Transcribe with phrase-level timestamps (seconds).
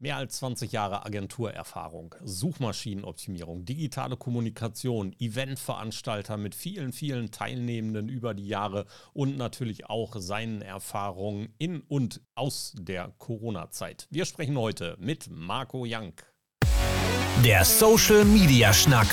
[0.00, 8.46] Mehr als 20 Jahre Agenturerfahrung, Suchmaschinenoptimierung, digitale Kommunikation, Eventveranstalter mit vielen, vielen Teilnehmenden über die
[8.46, 14.06] Jahre und natürlich auch seinen Erfahrungen in und aus der Corona-Zeit.
[14.10, 16.32] Wir sprechen heute mit Marco Jank.
[17.44, 19.08] Der Social Media Schnack.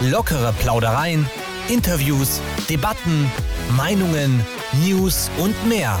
[0.00, 1.24] Lockere Plaudereien,
[1.68, 3.30] Interviews, Debatten,
[3.76, 4.44] Meinungen,
[4.84, 6.00] News und mehr.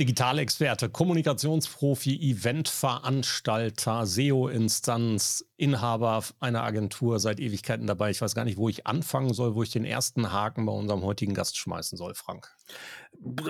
[0.00, 8.08] Digitalexperte, Kommunikationsprofi, Eventveranstalter, SEO-Instanz, Inhaber einer Agentur, seit Ewigkeiten dabei.
[8.10, 11.02] Ich weiß gar nicht, wo ich anfangen soll, wo ich den ersten Haken bei unserem
[11.02, 12.48] heutigen Gast schmeißen soll, Frank.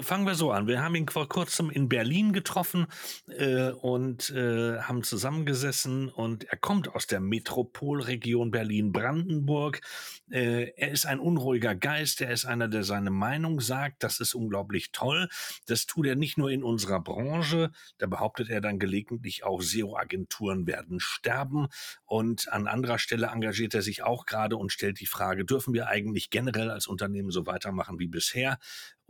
[0.03, 0.67] Fangen wir so an.
[0.67, 2.87] Wir haben ihn vor kurzem in Berlin getroffen
[3.29, 9.81] äh, und äh, haben zusammengesessen und er kommt aus der Metropolregion Berlin-Brandenburg.
[10.29, 14.03] Äh, er ist ein unruhiger Geist, er ist einer, der seine Meinung sagt.
[14.03, 15.29] Das ist unglaublich toll.
[15.67, 20.67] Das tut er nicht nur in unserer Branche, da behauptet er dann gelegentlich auch, SEO-Agenturen
[20.67, 21.69] werden sterben.
[22.07, 25.87] Und an anderer Stelle engagiert er sich auch gerade und stellt die Frage, dürfen wir
[25.87, 28.59] eigentlich generell als Unternehmen so weitermachen wie bisher?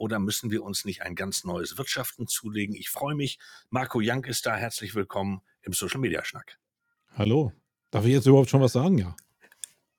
[0.01, 2.75] Oder müssen wir uns nicht ein ganz neues Wirtschaften zulegen?
[2.75, 3.39] Ich freue mich.
[3.69, 4.56] Marco Jank ist da.
[4.56, 6.59] Herzlich willkommen im Social Media Schnack.
[7.17, 7.53] Hallo.
[7.91, 8.97] Darf ich jetzt überhaupt schon was sagen?
[8.97, 9.15] Ja.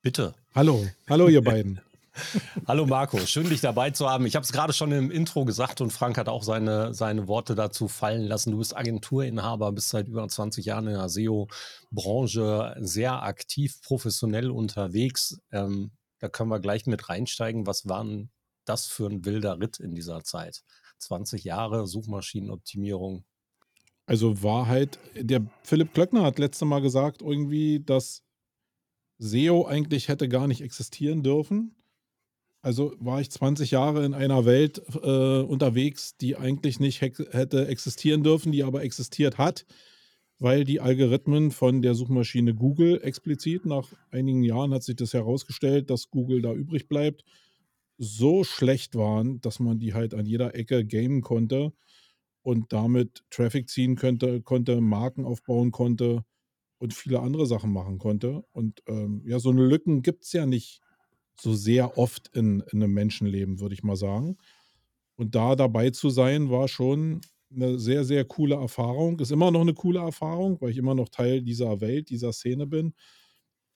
[0.02, 0.33] Bitte.
[0.55, 0.88] Hallo.
[1.07, 1.81] Hallo, ihr beiden.
[2.67, 4.25] Hallo Marco, schön dich dabei zu haben.
[4.25, 7.53] Ich habe es gerade schon im Intro gesagt und Frank hat auch seine, seine Worte
[7.53, 8.52] dazu fallen lassen.
[8.52, 15.39] Du bist Agenturinhaber, bist seit über 20 Jahren in der SEO-Branche sehr aktiv, professionell unterwegs.
[15.52, 17.67] Ähm, da können wir gleich mit reinsteigen.
[17.67, 18.31] Was waren
[18.65, 20.63] das für ein wilder Ritt in dieser Zeit?
[20.99, 23.25] 20 Jahre Suchmaschinenoptimierung.
[24.05, 28.23] Also Wahrheit, der Philipp Klöckner hat letzte Mal gesagt, irgendwie, dass
[29.19, 31.75] SEO eigentlich hätte gar nicht existieren dürfen.
[32.63, 38.23] Also war ich 20 Jahre in einer Welt äh, unterwegs, die eigentlich nicht hätte existieren
[38.23, 39.66] dürfen, die aber existiert hat,
[40.38, 45.89] weil die Algorithmen von der Suchmaschine Google explizit, nach einigen Jahren hat sich das herausgestellt,
[45.89, 47.23] dass Google da übrig bleibt
[48.03, 51.72] so schlecht waren, dass man die halt an jeder Ecke gamen konnte
[52.41, 56.25] und damit Traffic ziehen könnte, konnte, Marken aufbauen konnte
[56.79, 58.44] und viele andere Sachen machen konnte.
[58.53, 60.81] Und ähm, ja, so eine Lücken gibt es ja nicht
[61.39, 64.38] so sehr oft in, in einem Menschenleben, würde ich mal sagen.
[65.16, 67.22] Und da dabei zu sein, war schon
[67.53, 69.19] eine sehr, sehr coole Erfahrung.
[69.19, 72.66] Ist immer noch eine coole Erfahrung, weil ich immer noch Teil dieser Welt, dieser Szene
[72.66, 72.94] bin.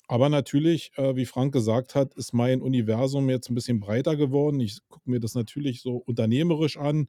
[0.07, 4.59] Aber natürlich, äh, wie Frank gesagt hat, ist mein Universum jetzt ein bisschen breiter geworden.
[4.59, 7.07] Ich gucke mir das natürlich so unternehmerisch an,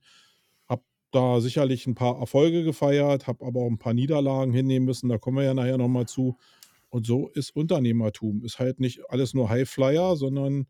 [0.66, 5.08] habe da sicherlich ein paar Erfolge gefeiert, habe aber auch ein paar Niederlagen hinnehmen müssen.
[5.08, 6.38] Da kommen wir ja nachher nochmal zu.
[6.88, 8.44] Und so ist Unternehmertum.
[8.44, 10.66] Ist halt nicht alles nur Highflyer, sondern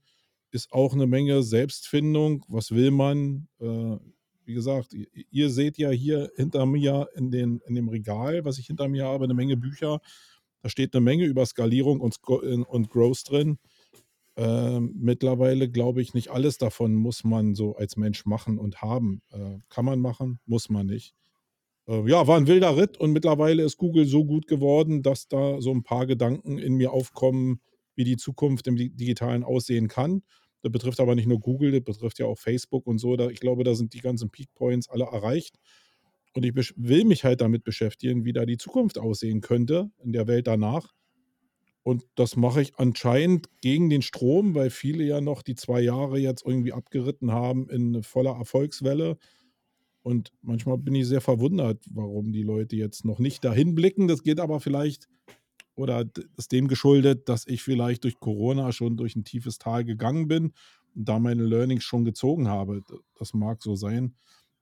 [0.50, 2.44] ist auch eine Menge Selbstfindung.
[2.48, 3.46] Was will man?
[3.60, 3.96] Äh,
[4.44, 8.58] wie gesagt, ihr, ihr seht ja hier hinter mir in, den, in dem Regal, was
[8.58, 10.00] ich hinter mir habe, eine Menge Bücher.
[10.66, 13.60] Da steht eine Menge über Skalierung und, und Growth drin.
[14.36, 19.22] Ähm, mittlerweile glaube ich, nicht alles davon muss man so als Mensch machen und haben.
[19.30, 21.14] Äh, kann man machen, muss man nicht.
[21.86, 25.60] Äh, ja, war ein wilder Ritt und mittlerweile ist Google so gut geworden, dass da
[25.60, 27.60] so ein paar Gedanken in mir aufkommen,
[27.94, 30.24] wie die Zukunft im Digitalen aussehen kann.
[30.62, 33.14] Das betrifft aber nicht nur Google, das betrifft ja auch Facebook und so.
[33.14, 35.60] Da, ich glaube, da sind die ganzen Peak Points alle erreicht.
[36.36, 40.26] Und ich will mich halt damit beschäftigen, wie da die Zukunft aussehen könnte in der
[40.26, 40.92] Welt danach.
[41.82, 46.18] Und das mache ich anscheinend gegen den Strom, weil viele ja noch die zwei Jahre
[46.18, 49.16] jetzt irgendwie abgeritten haben in voller Erfolgswelle.
[50.02, 54.06] Und manchmal bin ich sehr verwundert, warum die Leute jetzt noch nicht dahin blicken.
[54.06, 55.08] Das geht aber vielleicht
[55.74, 56.04] oder
[56.36, 60.52] ist dem geschuldet, dass ich vielleicht durch Corona schon durch ein tiefes Tal gegangen bin
[60.94, 62.82] und da meine Learnings schon gezogen habe.
[63.18, 64.16] Das mag so sein.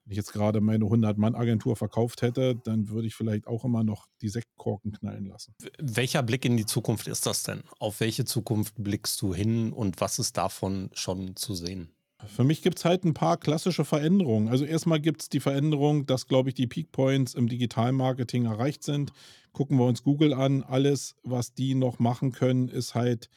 [0.05, 4.05] Wenn ich jetzt gerade meine 100-Mann-Agentur verkauft hätte, dann würde ich vielleicht auch immer noch
[4.21, 5.55] die Sektkorken knallen lassen.
[5.79, 7.63] Welcher Blick in die Zukunft ist das denn?
[7.79, 11.89] Auf welche Zukunft blickst du hin und was ist davon schon zu sehen?
[12.27, 14.47] Für mich gibt es halt ein paar klassische Veränderungen.
[14.47, 18.83] Also erstmal gibt es die Veränderung, dass, glaube ich, die Peak Points im Digitalmarketing erreicht
[18.83, 19.11] sind.
[19.53, 20.61] Gucken wir uns Google an.
[20.61, 23.29] Alles, was die noch machen können, ist halt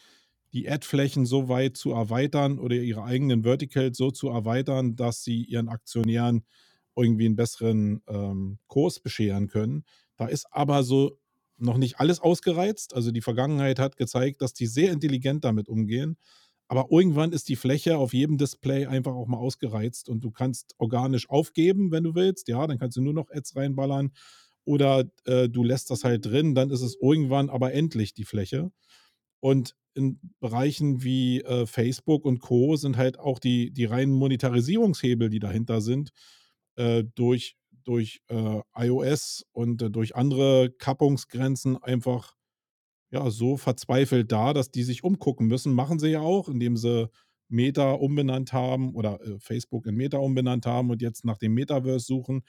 [0.53, 5.45] die Ad-Flächen so weit zu erweitern oder ihre eigenen Verticals so zu erweitern, dass sie
[5.45, 6.45] ihren Aktionären
[6.97, 9.85] irgendwie einen besseren ähm, Kurs bescheren können.
[10.17, 11.19] Da ist aber so
[11.59, 12.95] noch nicht alles ausgereizt.
[12.95, 16.17] Also die Vergangenheit hat gezeigt, dass die sehr intelligent damit umgehen.
[16.69, 20.75] Aber irgendwann ist die Fläche auf jedem Display einfach auch mal ausgereizt und du kannst
[20.79, 22.49] organisch aufgeben, wenn du willst.
[22.49, 24.13] Ja, dann kannst du nur noch Ads reinballern
[24.65, 28.71] oder äh, du lässt das halt drin, dann ist es irgendwann aber endlich die Fläche.
[29.41, 32.77] Und in Bereichen wie äh, Facebook und Co.
[32.77, 36.11] sind halt auch die, die reinen Monetarisierungshebel, die dahinter sind,
[36.77, 42.37] äh, durch, durch äh, iOS und äh, durch andere Kappungsgrenzen einfach
[43.11, 45.73] ja, so verzweifelt da, dass die sich umgucken müssen.
[45.73, 47.09] Machen sie ja auch, indem sie
[47.49, 52.05] Meta umbenannt haben oder äh, Facebook in Meta umbenannt haben und jetzt nach dem Metaverse
[52.05, 52.43] suchen.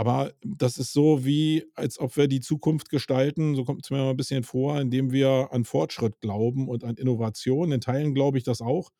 [0.00, 3.98] Aber das ist so wie, als ob wir die Zukunft gestalten, so kommt es mir
[3.98, 7.70] mal ein bisschen vor, indem wir an Fortschritt glauben und an Innovation.
[7.70, 8.92] In Teilen glaube ich das auch.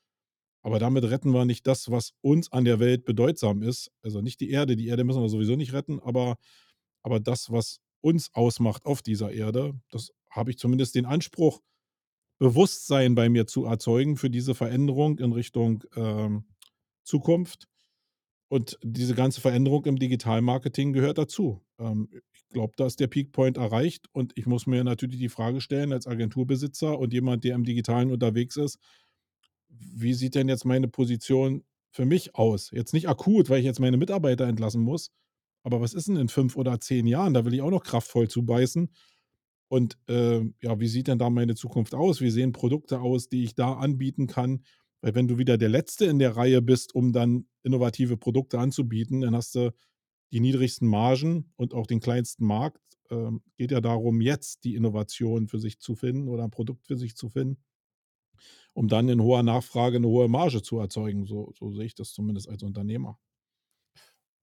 [0.60, 3.90] Aber damit retten wir nicht das, was uns an der Welt bedeutsam ist.
[4.02, 6.36] Also nicht die Erde, die Erde müssen wir sowieso nicht retten, aber,
[7.02, 11.62] aber das, was uns ausmacht auf dieser Erde, das habe ich zumindest den Anspruch,
[12.38, 16.44] Bewusstsein bei mir zu erzeugen für diese Veränderung in Richtung ähm,
[17.04, 17.69] Zukunft.
[18.50, 21.62] Und diese ganze Veränderung im Digitalmarketing gehört dazu.
[21.78, 25.60] Ähm, ich glaube, da ist der Peakpoint erreicht und ich muss mir natürlich die Frage
[25.60, 28.80] stellen, als Agenturbesitzer und jemand, der im Digitalen unterwegs ist,
[29.68, 31.62] wie sieht denn jetzt meine Position
[31.92, 32.72] für mich aus?
[32.72, 35.12] Jetzt nicht akut, weil ich jetzt meine Mitarbeiter entlassen muss,
[35.62, 37.34] aber was ist denn in fünf oder zehn Jahren?
[37.34, 38.90] Da will ich auch noch kraftvoll zubeißen.
[39.68, 42.20] Und äh, ja, wie sieht denn da meine Zukunft aus?
[42.20, 44.64] Wie sehen Produkte aus, die ich da anbieten kann?
[45.00, 49.22] Weil wenn du wieder der Letzte in der Reihe bist, um dann innovative Produkte anzubieten,
[49.22, 49.72] dann hast du
[50.32, 52.80] die niedrigsten Margen und auch den kleinsten Markt.
[53.10, 56.96] Ähm, geht ja darum, jetzt die Innovation für sich zu finden oder ein Produkt für
[56.96, 57.62] sich zu finden,
[58.74, 61.26] um dann in hoher Nachfrage eine hohe Marge zu erzeugen.
[61.26, 63.18] So, so sehe ich das zumindest als Unternehmer.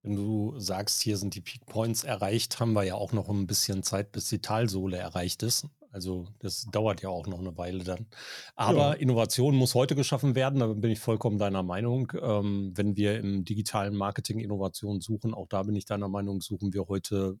[0.02, 3.46] Wenn du sagst, hier sind die Peak Points erreicht, haben wir ja auch noch ein
[3.46, 5.66] bisschen Zeit, bis die Talsohle erreicht ist.
[5.90, 8.06] Also das dauert ja auch noch eine Weile dann.
[8.54, 8.92] Aber ja.
[8.92, 12.12] Innovation muss heute geschaffen werden, da bin ich vollkommen deiner Meinung.
[12.20, 16.72] Ähm, wenn wir im digitalen Marketing Innovation suchen, auch da bin ich deiner Meinung, suchen
[16.72, 17.38] wir heute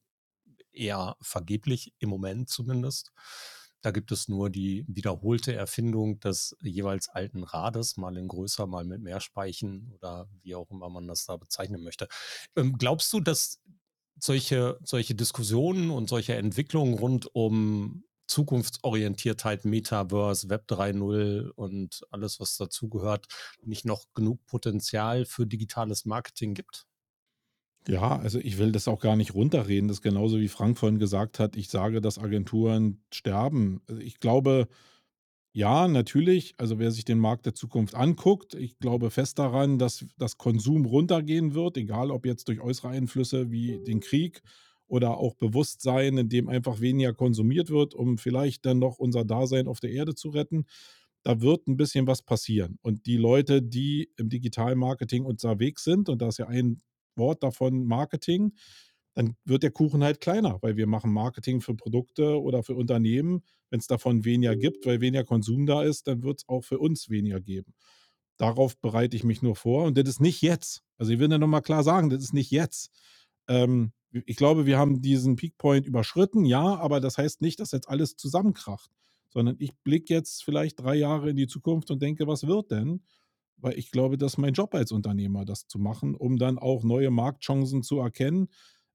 [0.72, 3.12] eher vergeblich, im Moment zumindest.
[3.80, 8.84] Da gibt es nur die wiederholte Erfindung des jeweils alten Rades, mal in größer, mal
[8.84, 12.08] mit mehr Speichen oder wie auch immer man das da bezeichnen möchte.
[12.56, 13.60] Ähm, glaubst du, dass
[14.18, 22.56] solche, solche Diskussionen und solche Entwicklungen rund um Zukunftsorientiertheit, Metaverse, Web 3.0 und alles, was
[22.56, 23.26] dazugehört,
[23.62, 26.87] nicht noch genug Potenzial für digitales Marketing gibt?
[27.86, 29.88] Ja, also ich will das auch gar nicht runterreden.
[29.88, 33.80] Das ist genauso wie Frank vorhin gesagt hat, ich sage, dass Agenturen sterben.
[33.88, 34.68] Also ich glaube,
[35.52, 40.06] ja, natürlich, also wer sich den Markt der Zukunft anguckt, ich glaube fest daran, dass
[40.18, 44.42] das Konsum runtergehen wird, egal ob jetzt durch äußere Einflüsse wie den Krieg
[44.88, 49.68] oder auch Bewusstsein, in dem einfach weniger konsumiert wird, um vielleicht dann noch unser Dasein
[49.68, 50.66] auf der Erde zu retten.
[51.24, 52.78] Da wird ein bisschen was passieren.
[52.82, 56.80] Und die Leute, die im Digitalmarketing unterwegs sind, und da ist ja ein
[57.18, 58.52] Wort davon Marketing,
[59.14, 63.42] dann wird der Kuchen halt kleiner, weil wir machen Marketing für Produkte oder für Unternehmen.
[63.70, 66.78] Wenn es davon weniger gibt, weil weniger Konsum da ist, dann wird es auch für
[66.78, 67.74] uns weniger geben.
[68.36, 70.84] Darauf bereite ich mich nur vor und das ist nicht jetzt.
[70.96, 72.90] Also ich will ja nochmal klar sagen, das ist nicht jetzt.
[73.48, 77.88] Ähm, ich glaube, wir haben diesen Peakpoint überschritten, ja, aber das heißt nicht, dass jetzt
[77.88, 78.90] alles zusammenkracht,
[79.28, 83.02] sondern ich blicke jetzt vielleicht drei Jahre in die Zukunft und denke, was wird denn?
[83.60, 86.84] Weil ich glaube, das ist mein Job als Unternehmer, das zu machen, um dann auch
[86.84, 88.48] neue Marktchancen zu erkennen.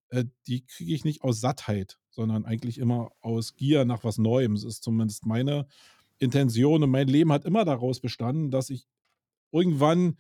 [0.10, 4.56] Äh, die kriege ich nicht aus Sattheit, sondern eigentlich immer aus Gier nach was Neuem.
[4.56, 5.68] Das ist zumindest meine
[6.20, 8.88] Intention und mein Leben hat immer daraus bestanden, dass ich
[9.52, 10.18] irgendwann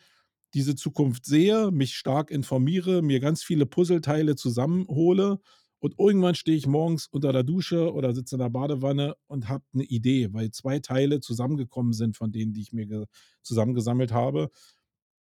[0.53, 5.39] diese Zukunft sehe, mich stark informiere, mir ganz viele Puzzleteile zusammenhole
[5.83, 9.65] und irgendwann stehe ich morgens unter der Dusche oder sitze in der Badewanne und habe
[9.73, 13.05] eine Idee, weil zwei Teile zusammengekommen sind von denen, die ich mir
[13.41, 14.49] zusammengesammelt habe.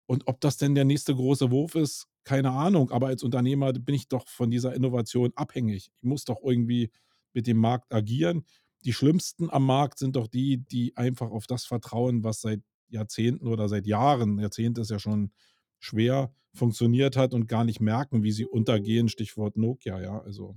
[0.05, 2.91] Und ob das denn der nächste große Wurf ist, keine Ahnung.
[2.91, 5.91] Aber als Unternehmer bin ich doch von dieser Innovation abhängig.
[5.97, 6.91] Ich muss doch irgendwie
[7.33, 8.45] mit dem Markt agieren.
[8.85, 13.47] Die schlimmsten am Markt sind doch die, die einfach auf das vertrauen, was seit Jahrzehnten
[13.47, 15.33] oder seit Jahren, Jahrzehnte ist ja schon
[15.81, 19.09] schwer funktioniert hat und gar nicht merken, wie sie untergehen.
[19.09, 20.21] Stichwort Nokia, ja.
[20.21, 20.57] Also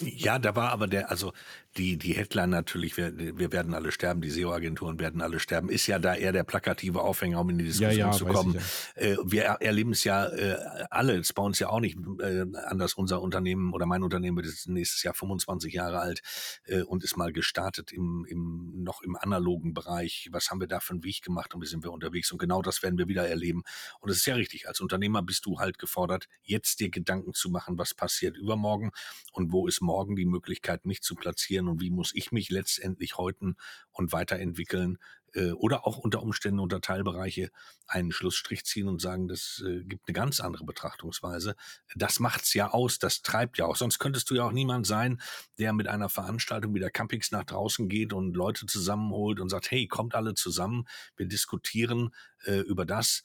[0.00, 1.32] ja, da war aber der, also
[1.76, 5.86] die, die Headline natürlich, wir, wir werden alle sterben, die SEO-Agenturen werden alle sterben, ist
[5.86, 8.58] ja da eher der plakative Aufhänger, um in die Diskussion ja, ja, zu kommen.
[8.94, 10.56] Äh, wir erleben es ja äh,
[10.90, 12.94] alle, es bei uns ja auch nicht äh, anders.
[12.94, 16.22] Unser Unternehmen oder mein Unternehmen wird nächstes Jahr 25 Jahre alt
[16.66, 20.28] äh, und ist mal gestartet im, im, noch im analogen Bereich.
[20.30, 22.30] Was haben wir da für einen Weg gemacht und wie sind wir unterwegs?
[22.30, 23.64] Und genau das werden wir wieder erleben.
[24.00, 27.50] Und es ist ja richtig, als Unternehmer bist du halt gefordert, jetzt dir Gedanken zu
[27.50, 28.92] machen, was passiert übermorgen
[29.32, 33.16] und wo ist morgen die Möglichkeit, mich zu platzieren und wie muss ich mich letztendlich
[33.16, 33.54] heute
[33.92, 34.98] und weiterentwickeln,
[35.34, 37.50] äh, oder auch unter Umständen unter Teilbereiche
[37.86, 41.54] einen Schlussstrich ziehen und sagen, das äh, gibt eine ganz andere Betrachtungsweise.
[41.94, 43.76] Das macht's ja aus, das treibt ja auch.
[43.76, 45.20] Sonst könntest du ja auch niemand sein,
[45.58, 49.70] der mit einer Veranstaltung wie der Campix nach draußen geht und Leute zusammenholt und sagt,
[49.70, 53.24] hey, kommt alle zusammen, wir diskutieren äh, über das,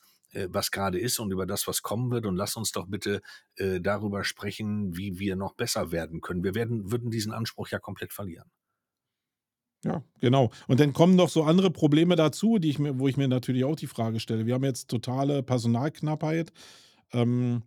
[0.49, 2.25] was gerade ist und über das, was kommen wird.
[2.25, 3.21] Und lass uns doch bitte
[3.55, 6.43] äh, darüber sprechen, wie wir noch besser werden können.
[6.43, 8.49] Wir werden, würden diesen Anspruch ja komplett verlieren.
[9.83, 10.51] Ja, genau.
[10.67, 13.63] Und dann kommen noch so andere Probleme dazu, die ich mir, wo ich mir natürlich
[13.63, 14.45] auch die Frage stelle.
[14.45, 16.51] Wir haben jetzt totale Personalknappheit.
[17.13, 17.63] Ähm,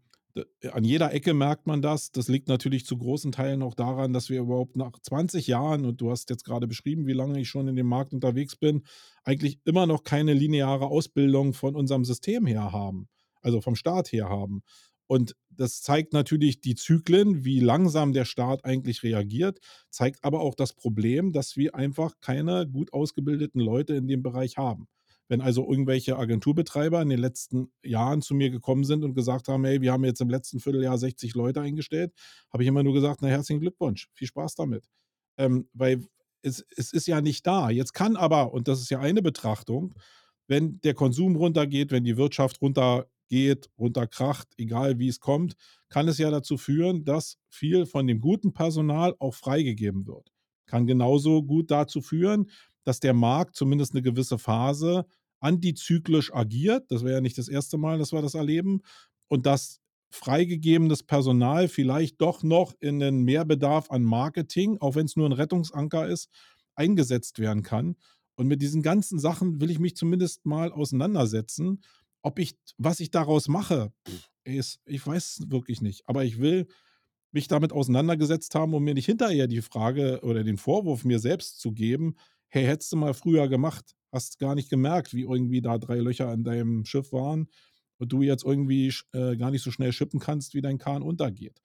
[0.72, 2.10] an jeder Ecke merkt man das.
[2.12, 6.00] Das liegt natürlich zu großen Teilen auch daran, dass wir überhaupt nach 20 Jahren, und
[6.00, 8.82] du hast jetzt gerade beschrieben, wie lange ich schon in dem Markt unterwegs bin,
[9.24, 13.08] eigentlich immer noch keine lineare Ausbildung von unserem System her haben,
[13.42, 14.62] also vom Staat her haben.
[15.06, 19.58] Und das zeigt natürlich die Zyklen, wie langsam der Staat eigentlich reagiert,
[19.90, 24.56] zeigt aber auch das Problem, dass wir einfach keine gut ausgebildeten Leute in dem Bereich
[24.56, 24.88] haben.
[25.28, 29.64] Wenn also irgendwelche Agenturbetreiber in den letzten Jahren zu mir gekommen sind und gesagt haben,
[29.64, 32.12] hey, wir haben jetzt im letzten Vierteljahr 60 Leute eingestellt,
[32.52, 34.88] habe ich immer nur gesagt, na herzlichen Glückwunsch, viel Spaß damit.
[35.38, 36.04] Ähm, weil
[36.42, 37.70] es, es ist ja nicht da.
[37.70, 39.94] Jetzt kann aber, und das ist ja eine Betrachtung,
[40.48, 45.54] wenn der Konsum runtergeht, wenn die Wirtschaft runtergeht, runterkracht, egal wie es kommt,
[45.88, 50.32] kann es ja dazu führen, dass viel von dem guten Personal auch freigegeben wird.
[50.66, 52.50] Kann genauso gut dazu führen,
[52.84, 55.06] dass der Markt zumindest eine gewisse Phase
[55.40, 56.90] antizyklisch agiert.
[56.90, 58.80] Das wäre ja nicht das erste Mal, dass wir das erleben.
[59.28, 65.16] Und dass freigegebenes Personal vielleicht doch noch in den Mehrbedarf an Marketing, auch wenn es
[65.16, 66.28] nur ein Rettungsanker ist,
[66.74, 67.96] eingesetzt werden kann.
[68.36, 71.82] Und mit diesen ganzen Sachen will ich mich zumindest mal auseinandersetzen.
[72.22, 73.92] Ob ich, was ich daraus mache,
[74.44, 76.02] ist, ich weiß wirklich nicht.
[76.06, 76.66] Aber ich will
[77.32, 81.58] mich damit auseinandergesetzt haben, um mir nicht hinterher die Frage oder den Vorwurf mir selbst
[81.58, 82.16] zu geben,
[82.52, 86.30] hey, hättest du mal früher gemacht, hast gar nicht gemerkt, wie irgendwie da drei Löcher
[86.34, 87.48] in deinem Schiff waren
[87.96, 91.62] und du jetzt irgendwie äh, gar nicht so schnell schippen kannst, wie dein Kahn untergeht.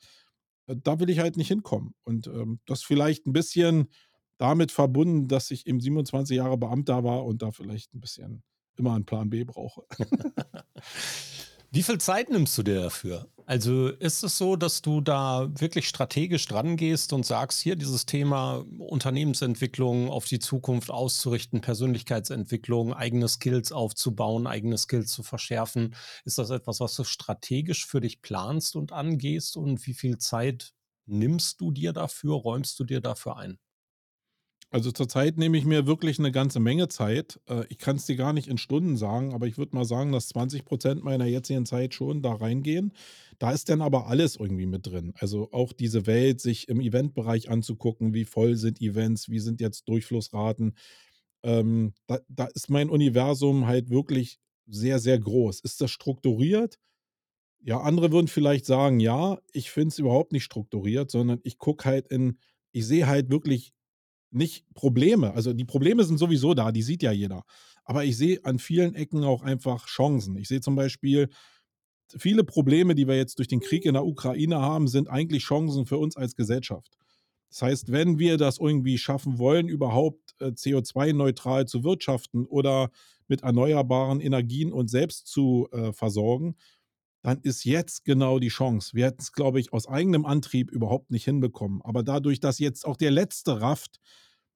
[0.68, 1.94] Äh, da will ich halt nicht hinkommen.
[2.06, 3.90] Und ähm, das vielleicht ein bisschen
[4.38, 8.44] damit verbunden, dass ich eben 27 Jahre Beamter war und da vielleicht ein bisschen
[8.78, 9.84] immer einen Plan B brauche.
[11.72, 13.30] Wie viel Zeit nimmst du dir dafür?
[13.46, 18.06] Also ist es so, dass du da wirklich strategisch dran gehst und sagst, hier dieses
[18.06, 25.96] Thema Unternehmensentwicklung auf die Zukunft auszurichten, Persönlichkeitsentwicklung, eigene Skills aufzubauen, eigene Skills zu verschärfen.
[26.26, 29.56] Ist das etwas, was du strategisch für dich planst und angehst?
[29.56, 30.74] Und wie viel Zeit
[31.06, 33.60] nimmst du dir dafür, räumst du dir dafür ein?
[34.70, 37.40] Also zurzeit nehme ich mir wirklich eine ganze Menge Zeit.
[37.48, 40.12] Äh, ich kann es dir gar nicht in Stunden sagen, aber ich würde mal sagen,
[40.12, 42.92] dass 20 Prozent meiner jetzigen Zeit schon da reingehen.
[43.40, 45.14] Da ist dann aber alles irgendwie mit drin.
[45.18, 49.88] Also auch diese Welt, sich im Eventbereich anzugucken, wie voll sind Events, wie sind jetzt
[49.88, 50.76] Durchflussraten.
[51.44, 55.62] Ähm, da, da ist mein Universum halt wirklich sehr, sehr groß.
[55.62, 56.78] Ist das strukturiert?
[57.62, 61.86] Ja, andere würden vielleicht sagen, ja, ich finde es überhaupt nicht strukturiert, sondern ich gucke
[61.86, 62.40] halt in,
[62.72, 63.74] ich sehe halt wirklich
[64.32, 65.34] nicht Probleme.
[65.34, 67.44] Also die Probleme sind sowieso da, die sieht ja jeder.
[67.86, 70.36] Aber ich sehe an vielen Ecken auch einfach Chancen.
[70.38, 71.30] Ich sehe zum Beispiel
[72.16, 75.86] viele Probleme, die wir jetzt durch den Krieg in der Ukraine haben, sind eigentlich Chancen
[75.86, 76.98] für uns als Gesellschaft.
[77.50, 82.90] Das heißt, wenn wir das irgendwie schaffen wollen, überhaupt äh, CO2-neutral zu wirtschaften oder
[83.28, 86.56] mit erneuerbaren Energien uns selbst zu äh, versorgen,
[87.24, 88.92] dann ist jetzt genau die Chance.
[88.94, 91.82] Wir hätten es, glaube ich, aus eigenem Antrieb überhaupt nicht hinbekommen.
[91.84, 94.00] Aber dadurch, dass jetzt auch der Letzte rafft,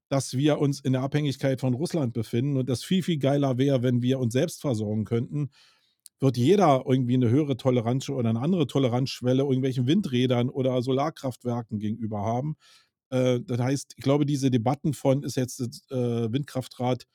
[0.10, 3.82] dass wir uns in der Abhängigkeit von Russland befinden und das viel, viel geiler wäre,
[3.82, 5.50] wenn wir uns selbst versorgen könnten,
[6.20, 12.22] wird jeder irgendwie eine höhere Toleranz oder eine andere Toleranzschwelle irgendwelchen Windrädern oder Solarkraftwerken gegenüber
[12.22, 12.56] haben.
[13.10, 17.06] Äh, das heißt, ich glaube, diese Debatten von, ist jetzt das äh, Windkraftrad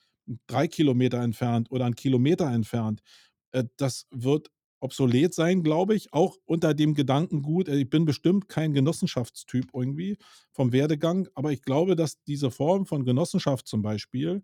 [0.46, 3.00] drei Kilometer entfernt oder einen Kilometer entfernt,
[3.52, 8.48] äh, das wird obsolet sein, glaube ich, auch unter dem Gedankengut, äh, ich bin bestimmt
[8.48, 10.16] kein Genossenschaftstyp irgendwie
[10.52, 14.42] vom Werdegang, aber ich glaube, dass diese Form von Genossenschaft zum Beispiel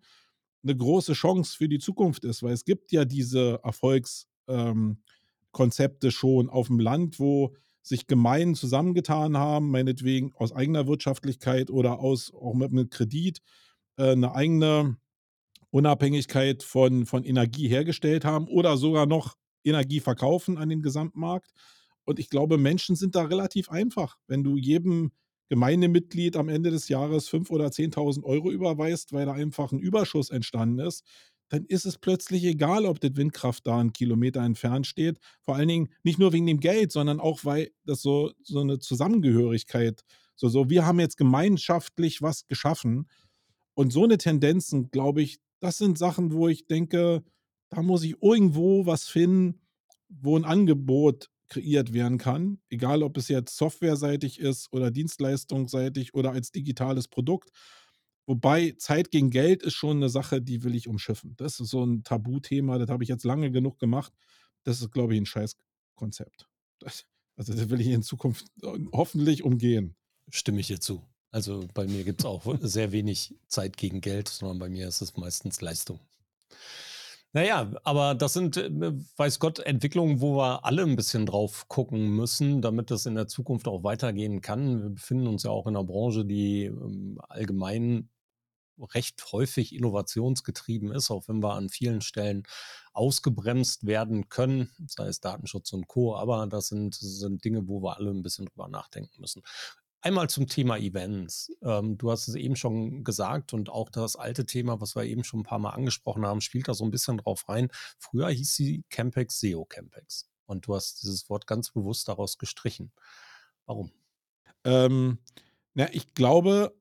[0.62, 6.48] eine große Chance für die Zukunft ist, weil es gibt ja diese Erfolgskonzepte ähm, schon
[6.48, 12.54] auf dem Land, wo sich Gemeinden zusammengetan haben, meinetwegen aus eigener Wirtschaftlichkeit oder aus auch
[12.54, 13.40] mit einem Kredit
[13.96, 14.96] äh, eine eigene
[15.70, 21.52] Unabhängigkeit von, von Energie hergestellt haben oder sogar noch Energie verkaufen an den Gesamtmarkt.
[22.04, 24.18] Und ich glaube, Menschen sind da relativ einfach.
[24.26, 25.12] Wenn du jedem
[25.48, 30.30] Gemeindemitglied am Ende des Jahres 5.000 oder 10.000 Euro überweist, weil da einfach ein Überschuss
[30.30, 31.04] entstanden ist,
[31.50, 35.18] dann ist es plötzlich egal, ob das Windkraft da einen Kilometer entfernt steht.
[35.42, 38.78] Vor allen Dingen nicht nur wegen dem Geld, sondern auch, weil das so, so eine
[38.78, 40.02] Zusammengehörigkeit,
[40.34, 43.06] so, so, wir haben jetzt gemeinschaftlich was geschaffen.
[43.74, 47.22] Und so eine Tendenzen, glaube ich, das sind Sachen, wo ich denke,
[47.72, 49.58] da muss ich irgendwo was finden,
[50.08, 56.32] wo ein Angebot kreiert werden kann, egal ob es jetzt softwareseitig ist oder dienstleistungsseitig oder
[56.32, 57.50] als digitales Produkt.
[58.26, 61.34] Wobei Zeit gegen Geld ist schon eine Sache, die will ich umschiffen.
[61.36, 64.12] Das ist so ein Tabuthema, das habe ich jetzt lange genug gemacht.
[64.64, 66.46] Das ist, glaube ich, ein Scheißkonzept.
[67.36, 69.96] Also das will ich in Zukunft äh, hoffentlich umgehen.
[70.30, 71.02] Stimme ich dir zu.
[71.30, 75.00] Also bei mir gibt es auch sehr wenig Zeit gegen Geld, sondern bei mir ist
[75.00, 75.98] es meistens Leistung.
[77.34, 78.70] Naja, aber das sind, äh,
[79.16, 83.26] weiß Gott, Entwicklungen, wo wir alle ein bisschen drauf gucken müssen, damit das in der
[83.26, 84.82] Zukunft auch weitergehen kann.
[84.82, 88.10] Wir befinden uns ja auch in einer Branche, die ähm, allgemein
[88.94, 92.42] recht häufig innovationsgetrieben ist, auch wenn wir an vielen Stellen
[92.92, 96.16] ausgebremst werden können, sei es Datenschutz und Co.
[96.16, 99.42] Aber das sind, sind Dinge, wo wir alle ein bisschen drüber nachdenken müssen.
[100.04, 101.52] Einmal zum Thema Events.
[101.62, 105.22] Ähm, du hast es eben schon gesagt und auch das alte Thema, was wir eben
[105.22, 107.68] schon ein paar Mal angesprochen haben, spielt da so ein bisschen drauf rein.
[107.98, 112.90] Früher hieß sie Campex SEO Campex und du hast dieses Wort ganz bewusst daraus gestrichen.
[113.64, 113.92] Warum?
[114.64, 115.18] Ähm,
[115.74, 116.74] na, ich glaube,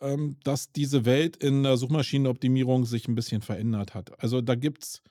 [0.00, 4.20] ähm, dass diese Welt in der Suchmaschinenoptimierung sich ein bisschen verändert hat.
[4.20, 5.02] Also da gibt es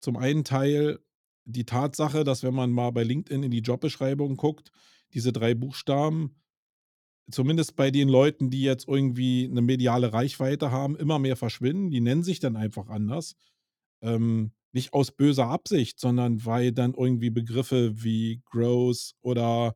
[0.00, 0.98] zum einen Teil
[1.44, 4.72] die Tatsache, dass wenn man mal bei LinkedIn in die Jobbeschreibung guckt,
[5.12, 6.41] diese drei Buchstaben
[7.30, 11.90] zumindest bei den Leuten, die jetzt irgendwie eine mediale Reichweite haben, immer mehr verschwinden.
[11.90, 13.34] Die nennen sich dann einfach anders.
[14.02, 19.74] Ähm, nicht aus böser Absicht, sondern weil dann irgendwie Begriffe wie Growth oder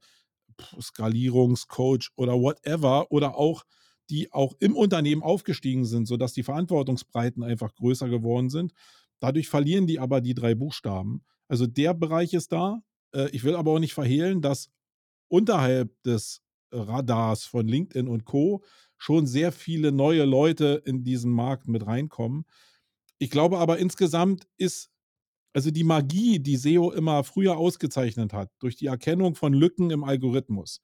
[0.81, 3.65] Skalierungscoach oder whatever oder auch
[4.09, 8.73] die auch im Unternehmen aufgestiegen sind, sodass die Verantwortungsbreiten einfach größer geworden sind.
[9.21, 11.25] Dadurch verlieren die aber die drei Buchstaben.
[11.49, 12.83] Also der Bereich ist da.
[13.13, 14.71] Äh, ich will aber auch nicht verhehlen, dass
[15.29, 16.41] unterhalb des
[16.77, 18.63] Radars von LinkedIn und Co.
[18.99, 22.45] schon sehr viele neue Leute in diesen Markt mit reinkommen.
[23.19, 24.91] Ich glaube aber insgesamt ist
[25.57, 30.05] also die Magie, die SEO immer früher ausgezeichnet hat, durch die Erkennung von Lücken im
[30.05, 30.83] Algorithmus,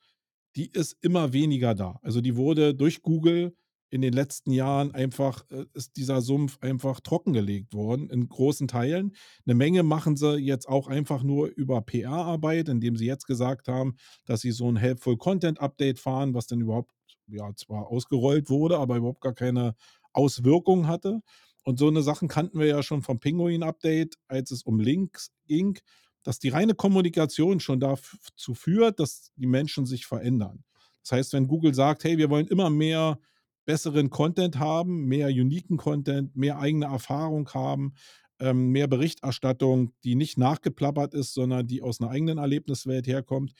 [0.57, 1.98] die ist immer weniger da.
[2.02, 3.55] Also die wurde durch Google
[3.92, 9.14] in den letzten Jahren einfach, äh, ist dieser Sumpf einfach trockengelegt worden, in großen Teilen.
[9.44, 13.96] Eine Menge machen sie jetzt auch einfach nur über PR-Arbeit, indem sie jetzt gesagt haben,
[14.24, 16.90] dass sie so ein Helpful Content Update fahren, was dann überhaupt,
[17.26, 19.74] ja, zwar ausgerollt wurde, aber überhaupt gar keine
[20.14, 21.20] Auswirkung hatte.
[21.62, 25.78] Und so eine Sachen kannten wir ja schon vom Pinguin-Update, als es um Links ging,
[26.22, 30.64] dass die reine Kommunikation schon dazu führt, dass die Menschen sich verändern.
[31.02, 33.18] Das heißt, wenn Google sagt, hey, wir wollen immer mehr
[33.64, 37.94] besseren Content haben, mehr uniken Content, mehr eigene Erfahrung haben,
[38.40, 43.53] ähm, mehr Berichterstattung, die nicht nachgeplappert ist, sondern die aus einer eigenen Erlebniswelt herkommt,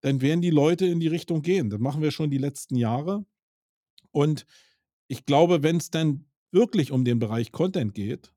[0.00, 1.70] dann werden die Leute in die Richtung gehen.
[1.70, 3.24] Das machen wir schon die letzten Jahre.
[4.10, 4.46] Und
[5.08, 8.32] ich glaube, wenn es dann wirklich um den Bereich Content geht,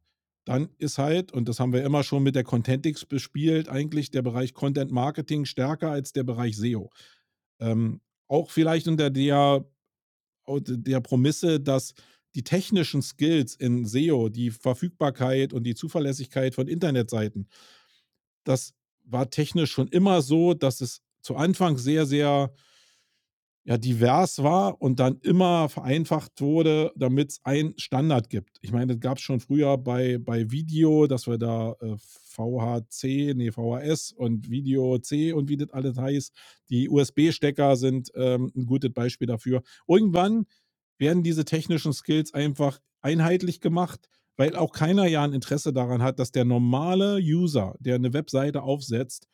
[0.46, 4.22] dann ist halt, und das haben wir immer schon mit der Contentix bespielt, eigentlich der
[4.22, 6.92] Bereich Content Marketing stärker als der Bereich SEO.
[7.60, 9.66] Ähm, auch vielleicht unter der
[10.48, 11.94] der Promisse, dass
[12.36, 17.48] die technischen Skills in SEO, die Verfügbarkeit und die Zuverlässigkeit von Internetseiten,
[18.44, 22.54] das war technisch schon immer so, dass es zu Anfang sehr, sehr
[23.66, 28.58] ja, divers war und dann immer vereinfacht wurde, damit es einen Standard gibt.
[28.62, 31.96] Ich meine, das gab es schon früher bei, bei Video, dass wir da äh,
[32.34, 36.34] VHC, nee, VHS und Video C und wie das alles heißt.
[36.70, 39.62] Die USB-Stecker sind ähm, ein gutes Beispiel dafür.
[39.88, 40.46] Irgendwann
[40.98, 46.20] werden diese technischen Skills einfach einheitlich gemacht, weil auch keiner ja ein Interesse daran hat,
[46.20, 49.28] dass der normale User, der eine Webseite aufsetzt,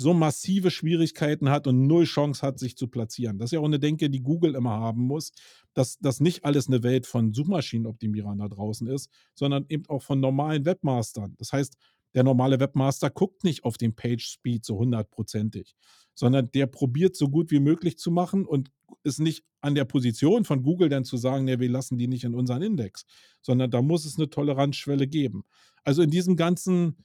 [0.00, 3.38] so massive Schwierigkeiten hat und null Chance hat, sich zu platzieren.
[3.38, 5.32] Das ist ja auch eine Denke, die Google immer haben muss,
[5.74, 10.18] dass das nicht alles eine Welt von Suchmaschinenoptimierern da draußen ist, sondern eben auch von
[10.18, 11.34] normalen Webmastern.
[11.38, 11.76] Das heißt,
[12.14, 15.76] der normale Webmaster guckt nicht auf den Page Speed so hundertprozentig,
[16.14, 18.70] sondern der probiert so gut wie möglich zu machen und
[19.04, 22.24] ist nicht an der Position von Google dann zu sagen, nee, wir lassen die nicht
[22.24, 23.04] in unseren Index,
[23.42, 25.44] sondern da muss es eine Toleranzschwelle geben.
[25.84, 27.04] Also in diesem ganzen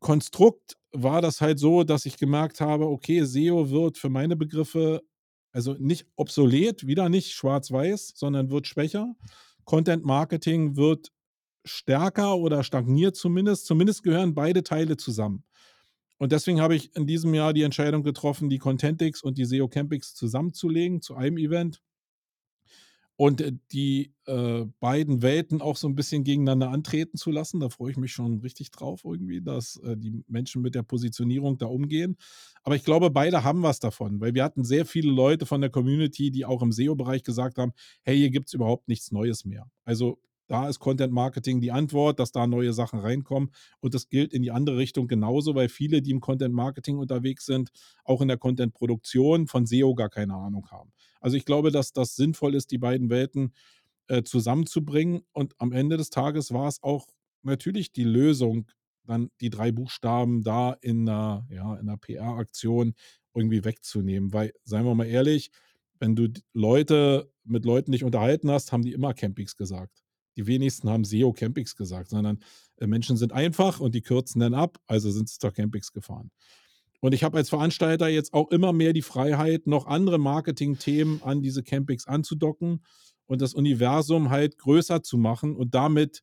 [0.00, 5.02] Konstrukt war das halt so, dass ich gemerkt habe, okay, SEO wird für meine Begriffe
[5.52, 9.14] also nicht obsolet, wieder nicht schwarz-weiß, sondern wird schwächer.
[9.64, 11.12] Content Marketing wird
[11.64, 13.66] stärker oder stagniert zumindest.
[13.66, 15.44] Zumindest gehören beide Teile zusammen.
[16.18, 19.68] Und deswegen habe ich in diesem Jahr die Entscheidung getroffen, die Contentix und die SEO
[19.68, 21.80] Campix zusammenzulegen zu einem Event
[23.20, 27.60] und äh, die äh, beiden Welten auch so ein bisschen gegeneinander antreten zu lassen.
[27.60, 31.58] Da freue ich mich schon richtig drauf irgendwie, dass äh, die Menschen mit der Positionierung
[31.58, 32.16] da umgehen.
[32.62, 35.68] Aber ich glaube, beide haben was davon, weil wir hatten sehr viele Leute von der
[35.68, 37.72] Community, die auch im SEO-Bereich gesagt haben,
[38.04, 39.70] hey, hier gibt es überhaupt nichts Neues mehr.
[39.84, 40.18] Also
[40.50, 43.50] da ist Content Marketing die Antwort, dass da neue Sachen reinkommen.
[43.78, 47.46] Und das gilt in die andere Richtung genauso, weil viele, die im Content Marketing unterwegs
[47.46, 47.70] sind,
[48.02, 50.90] auch in der Content Produktion von SEO gar keine Ahnung haben.
[51.20, 53.54] Also ich glaube, dass das sinnvoll ist, die beiden Welten
[54.08, 55.22] äh, zusammenzubringen.
[55.30, 57.06] Und am Ende des Tages war es auch
[57.42, 58.66] natürlich die Lösung,
[59.06, 62.94] dann die drei Buchstaben da in einer, ja, in einer PR-Aktion
[63.34, 64.32] irgendwie wegzunehmen.
[64.32, 65.52] Weil, seien wir mal ehrlich,
[66.00, 69.99] wenn du Leute mit Leuten dich unterhalten hast, haben die immer Campings gesagt.
[70.36, 72.40] Die wenigsten haben SEO Campings gesagt, sondern
[72.76, 76.30] äh, Menschen sind einfach und die kürzen dann ab, also sind sie zur Campings gefahren.
[77.00, 81.40] Und ich habe als Veranstalter jetzt auch immer mehr die Freiheit, noch andere Marketing-Themen an
[81.40, 82.84] diese Campings anzudocken
[83.26, 86.22] und das Universum halt größer zu machen und damit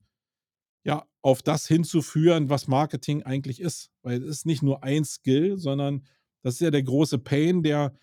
[0.84, 3.90] ja auf das hinzuführen, was Marketing eigentlich ist.
[4.04, 6.06] Weil es ist nicht nur ein Skill, sondern
[6.44, 7.94] das ist ja der große Pain, der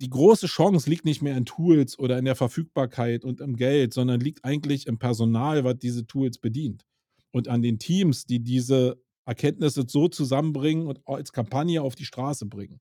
[0.00, 3.92] die große Chance liegt nicht mehr in Tools oder in der Verfügbarkeit und im Geld,
[3.92, 6.86] sondern liegt eigentlich im Personal, was diese Tools bedient.
[7.32, 12.46] Und an den Teams, die diese Erkenntnisse so zusammenbringen und als Kampagne auf die Straße
[12.46, 12.80] bringen.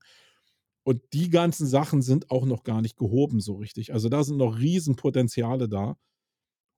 [0.84, 3.94] Und die ganzen Sachen sind auch noch gar nicht gehoben so richtig.
[3.94, 5.98] Also da sind noch Riesenpotenziale da.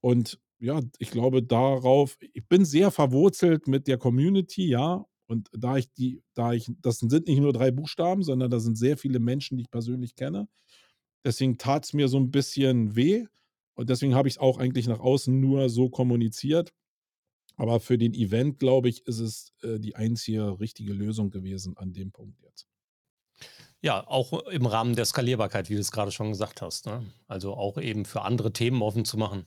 [0.01, 5.77] Und ja, ich glaube darauf, ich bin sehr verwurzelt mit der Community, ja, und da
[5.77, 9.19] ich die, da ich, das sind nicht nur drei Buchstaben, sondern da sind sehr viele
[9.19, 10.47] Menschen, die ich persönlich kenne.
[11.23, 13.27] Deswegen tat es mir so ein bisschen weh.
[13.75, 16.73] Und deswegen habe ich es auch eigentlich nach außen nur so kommuniziert.
[17.57, 21.93] Aber für den Event, glaube ich, ist es äh, die einzige richtige Lösung gewesen an
[21.93, 22.67] dem Punkt jetzt.
[23.81, 26.87] Ja, auch im Rahmen der Skalierbarkeit, wie du es gerade schon gesagt hast.
[26.87, 27.05] Ne?
[27.27, 29.45] Also auch eben für andere Themen offen zu machen.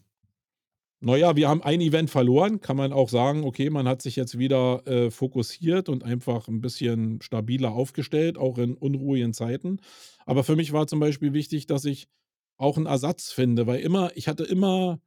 [1.05, 4.39] Naja, wir haben ein Event verloren, kann man auch sagen, okay, man hat sich jetzt
[4.39, 9.81] wieder äh, fokussiert und einfach ein bisschen stabiler aufgestellt, auch in unruhigen Zeiten.
[10.27, 12.07] Aber für mich war zum Beispiel wichtig, dass ich
[12.57, 15.01] auch einen Ersatz finde, weil immer, ich hatte immer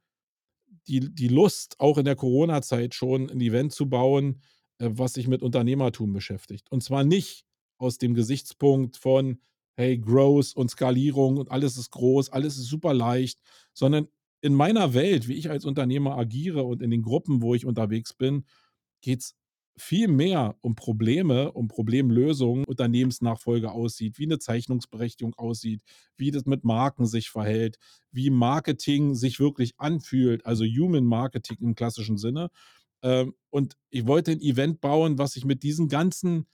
[0.86, 4.42] die, die Lust, auch in der Corona-Zeit schon ein Event zu bauen,
[4.78, 6.70] äh, was sich mit Unternehmertum beschäftigt.
[6.70, 7.46] Und zwar nicht
[7.78, 9.40] aus dem Gesichtspunkt von,
[9.76, 13.40] hey, Growth und Skalierung und alles ist groß, alles ist super leicht,
[13.72, 14.08] sondern
[14.40, 18.14] in meiner Welt, wie ich als Unternehmer agiere und in den Gruppen, wo ich unterwegs
[18.14, 18.44] bin,
[19.00, 19.34] geht es
[19.78, 25.82] viel mehr um Probleme, um Problemlösungen, Unternehmensnachfolge aussieht, wie eine Zeichnungsberechtigung aussieht,
[26.16, 27.76] wie das mit Marken sich verhält,
[28.10, 32.48] wie Marketing sich wirklich anfühlt, also Human Marketing im klassischen Sinne.
[33.02, 36.46] Ähm, und ich wollte ein Event bauen, was sich mit diesen ganzen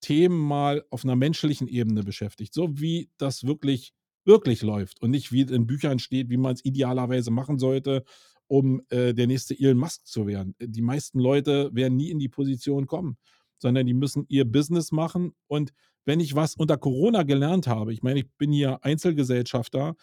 [0.00, 3.92] Themen mal auf einer menschlichen Ebene beschäftigt, so wie das wirklich
[4.24, 8.04] wirklich läuft und nicht wie in Büchern steht, wie man es idealerweise machen sollte,
[8.46, 10.54] um äh, der nächste Elon Musk zu werden.
[10.60, 13.16] Die meisten Leute werden nie in die Position kommen,
[13.58, 15.32] sondern die müssen ihr Business machen.
[15.46, 15.72] Und
[16.04, 19.96] wenn ich was unter Corona gelernt habe, ich meine, ich bin hier Einzelgesellschafter,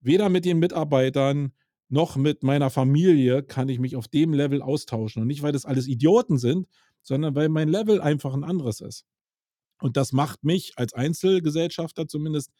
[0.00, 1.52] weder mit den Mitarbeitern
[1.88, 5.22] noch mit meiner Familie kann ich mich auf dem Level austauschen.
[5.22, 6.66] Und nicht, weil das alles Idioten sind,
[7.02, 9.04] sondern weil mein Level einfach ein anderes ist.
[9.80, 12.50] Und das macht mich als Einzelgesellschafter zumindest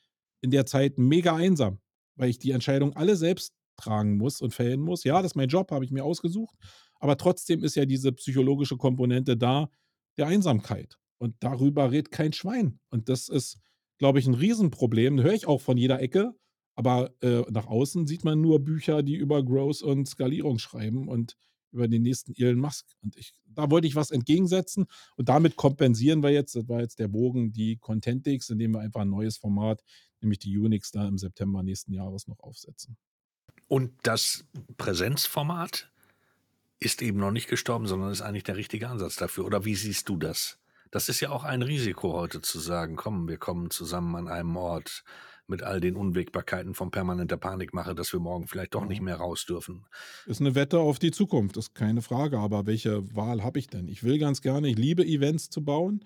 [0.45, 1.79] in der Zeit mega einsam,
[2.17, 5.03] weil ich die Entscheidung alle selbst tragen muss und fällen muss.
[5.03, 6.55] Ja, das ist mein Job, habe ich mir ausgesucht.
[7.01, 9.71] Aber trotzdem ist ja diese psychologische Komponente da,
[10.19, 10.99] der Einsamkeit.
[11.19, 12.79] Und darüber redet kein Schwein.
[12.91, 13.59] Und das ist,
[13.99, 15.23] glaube ich, ein Riesenproblem.
[15.23, 16.35] Höre ich auch von jeder Ecke.
[16.77, 21.09] Aber äh, nach außen sieht man nur Bücher, die über Growth und Skalierung schreiben.
[21.09, 21.37] Und
[21.75, 22.87] über den nächsten Elon Musk.
[23.03, 27.01] Und ich, da wollte ich was entgegensetzen und damit kompensieren wir jetzt, das war jetzt
[27.01, 29.83] der Bogen, die Contentix, indem wir einfach ein neues Format,
[30.25, 32.97] nämlich die Unix, da im September nächsten Jahres noch aufsetzen.
[33.69, 34.45] Und das
[34.77, 35.91] Präsenzformat
[36.81, 39.47] ist eben noch nicht gestorben, sondern ist eigentlich der richtige Ansatz dafür.
[39.47, 40.59] Oder wie siehst du das?
[40.91, 44.57] Das ist ja auch ein Risiko heute zu sagen, komm, wir kommen zusammen an einem
[44.57, 45.05] Ort
[45.47, 49.45] mit all den Unwägbarkeiten von permanenter Panikmache, dass wir morgen vielleicht doch nicht mehr raus
[49.45, 49.85] dürfen.
[50.27, 52.39] Ist eine Wette auf die Zukunft, ist keine Frage.
[52.39, 53.89] Aber welche Wahl habe ich denn?
[53.89, 56.05] Ich will ganz gerne, ich liebe Events zu bauen.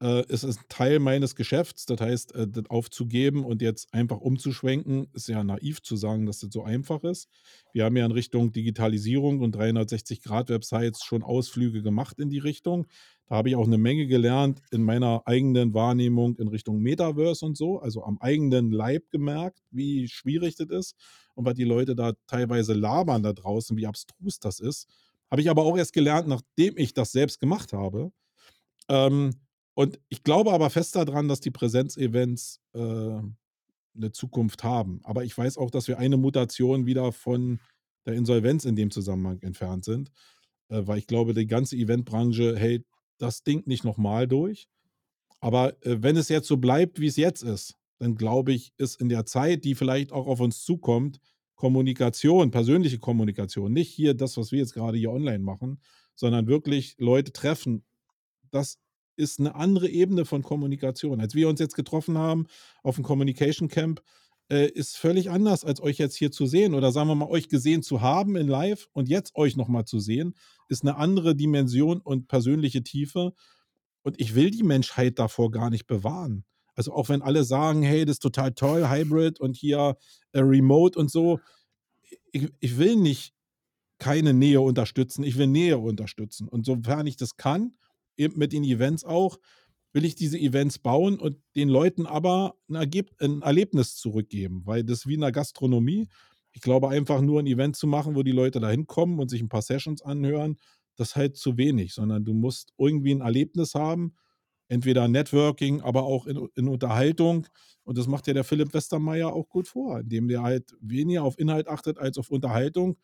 [0.00, 5.08] Äh, es ist Teil meines Geschäfts, das heißt, äh, das aufzugeben und jetzt einfach umzuschwenken,
[5.12, 7.28] ist ja naiv zu sagen, dass das so einfach ist.
[7.74, 12.86] Wir haben ja in Richtung Digitalisierung und 360-Grad-Websites schon Ausflüge gemacht in die Richtung.
[13.26, 17.56] Da habe ich auch eine Menge gelernt in meiner eigenen Wahrnehmung in Richtung Metaverse und
[17.56, 20.96] so, also am eigenen Leib gemerkt, wie schwierig das ist
[21.34, 24.88] und was die Leute da teilweise labern da draußen, wie abstrus das ist.
[25.30, 28.10] Habe ich aber auch erst gelernt, nachdem ich das selbst gemacht habe.
[28.88, 29.32] Ähm,
[29.74, 35.00] und ich glaube aber fest daran, dass die Präsenzevents äh, eine Zukunft haben.
[35.04, 37.60] Aber ich weiß auch, dass wir eine Mutation wieder von
[38.06, 40.10] der Insolvenz in dem Zusammenhang entfernt sind,
[40.68, 42.84] äh, weil ich glaube, die ganze Eventbranche hält
[43.18, 44.68] das Ding nicht nochmal durch.
[45.40, 49.00] Aber äh, wenn es jetzt so bleibt, wie es jetzt ist, dann glaube ich, ist
[49.00, 51.20] in der Zeit, die vielleicht auch auf uns zukommt,
[51.54, 55.80] Kommunikation, persönliche Kommunikation, nicht hier das, was wir jetzt gerade hier online machen,
[56.14, 57.84] sondern wirklich Leute treffen,
[58.50, 58.78] das
[59.20, 61.20] ist eine andere Ebene von Kommunikation.
[61.20, 62.46] Als wir uns jetzt getroffen haben
[62.82, 64.02] auf dem Communication Camp,
[64.50, 67.48] äh, ist völlig anders, als euch jetzt hier zu sehen oder sagen wir mal, euch
[67.48, 70.34] gesehen zu haben in live und jetzt euch nochmal zu sehen,
[70.68, 73.32] ist eine andere Dimension und persönliche Tiefe.
[74.02, 76.44] Und ich will die Menschheit davor gar nicht bewahren.
[76.74, 79.96] Also auch wenn alle sagen, hey, das ist total toll, Hybrid und hier
[80.32, 81.38] äh, Remote und so.
[82.32, 83.34] Ich, ich will nicht
[83.98, 86.48] keine Nähe unterstützen, ich will Nähe unterstützen.
[86.48, 87.74] Und sofern ich das kann,
[88.16, 89.38] mit den Events auch,
[89.92, 94.84] will ich diese Events bauen und den Leuten aber ein, Ergeb ein Erlebnis zurückgeben, weil
[94.84, 96.08] das wie in der Gastronomie.
[96.52, 99.40] Ich glaube, einfach nur ein Event zu machen, wo die Leute da hinkommen und sich
[99.40, 100.56] ein paar Sessions anhören,
[100.96, 104.16] das ist halt zu wenig, sondern du musst irgendwie ein Erlebnis haben,
[104.68, 107.46] entweder Networking, aber auch in, in Unterhaltung.
[107.84, 111.38] Und das macht ja der Philipp Westermeier auch gut vor, indem der halt weniger auf
[111.38, 112.98] Inhalt achtet als auf Unterhaltung.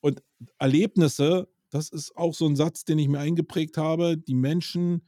[0.00, 0.22] Und
[0.58, 4.16] Erlebnisse, das ist auch so ein Satz, den ich mir eingeprägt habe.
[4.16, 5.02] Die Menschen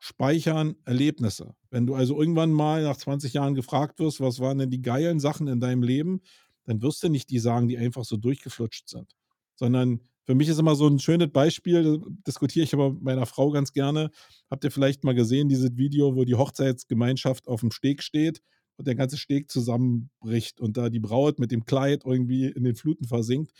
[0.00, 1.54] speichern Erlebnisse.
[1.70, 5.20] Wenn du also irgendwann mal nach 20 Jahren gefragt wirst, was waren denn die geilen
[5.20, 6.20] Sachen in deinem Leben,
[6.64, 9.14] dann wirst du nicht die sagen, die einfach so durchgeflutscht sind,
[9.56, 13.50] sondern für mich ist immer so ein schönes Beispiel, diskutiere ich aber mit meiner Frau
[13.50, 14.10] ganz gerne.
[14.50, 18.40] Habt ihr vielleicht mal gesehen, dieses Video, wo die Hochzeitsgemeinschaft auf dem Steg steht
[18.76, 22.76] und der ganze Steg zusammenbricht und da die Braut mit dem Kleid irgendwie in den
[22.76, 23.52] Fluten versinkt?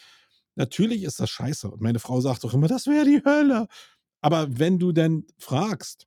[0.57, 1.71] Natürlich ist das scheiße.
[1.71, 3.67] Und meine Frau sagt doch immer, das wäre die Hölle.
[4.21, 6.07] Aber wenn du denn fragst,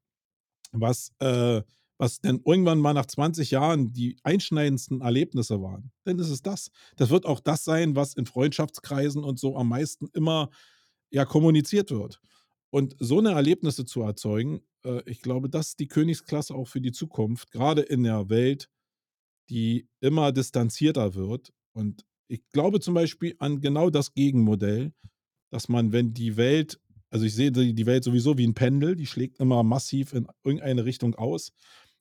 [0.72, 1.62] was, äh,
[1.98, 6.70] was denn irgendwann mal nach 20 Jahren die einschneidendsten Erlebnisse waren, dann ist es das.
[6.98, 10.50] Das wird auch das sein, was in Freundschaftskreisen und so am meisten immer
[11.12, 12.20] ja kommuniziert wird.
[12.72, 16.82] Und so eine Erlebnisse zu erzeugen, äh, ich glaube, das ist die Königsklasse auch für
[16.82, 18.70] die Zukunft, gerade in der Welt,
[19.50, 21.54] die immer distanzierter wird.
[21.74, 24.94] Und ich glaube zum Beispiel an genau das Gegenmodell,
[25.52, 26.80] dass man, wenn die Welt
[27.14, 30.84] also ich sehe die Welt sowieso wie ein Pendel, die schlägt immer massiv in irgendeine
[30.84, 31.54] Richtung aus.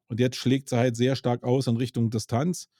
[0.08, 2.70] Und jetzt schlägt sie halt sehr stark aus in Richtung Distanz.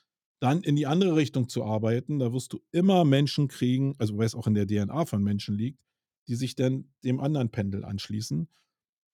[0.40, 4.24] Dann in die andere Richtung zu arbeiten, da wirst du immer Menschen kriegen, also weil
[4.24, 5.78] es auch in der DNA von Menschen liegt,
[6.26, 8.48] die sich dann dem anderen Pendel anschließen.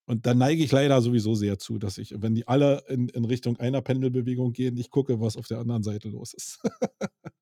[0.07, 3.25] Und da neige ich leider sowieso sehr zu, dass ich, wenn die alle in, in
[3.25, 6.61] Richtung einer Pendelbewegung gehen, ich gucke, was auf der anderen Seite los ist.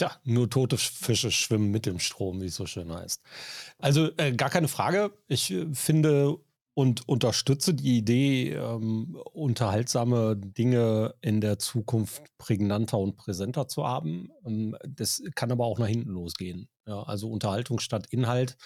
[0.00, 3.20] Tja, nur tote Fische schwimmen mit dem Strom, wie es so schön heißt.
[3.76, 5.12] Also äh, gar keine Frage.
[5.28, 6.38] Ich äh, finde
[6.72, 14.30] und unterstütze die Idee, ähm, unterhaltsame Dinge in der Zukunft prägnanter und präsenter zu haben.
[14.46, 16.70] Ähm, das kann aber auch nach hinten losgehen.
[16.86, 18.56] Ja, also Unterhaltung statt Inhalt.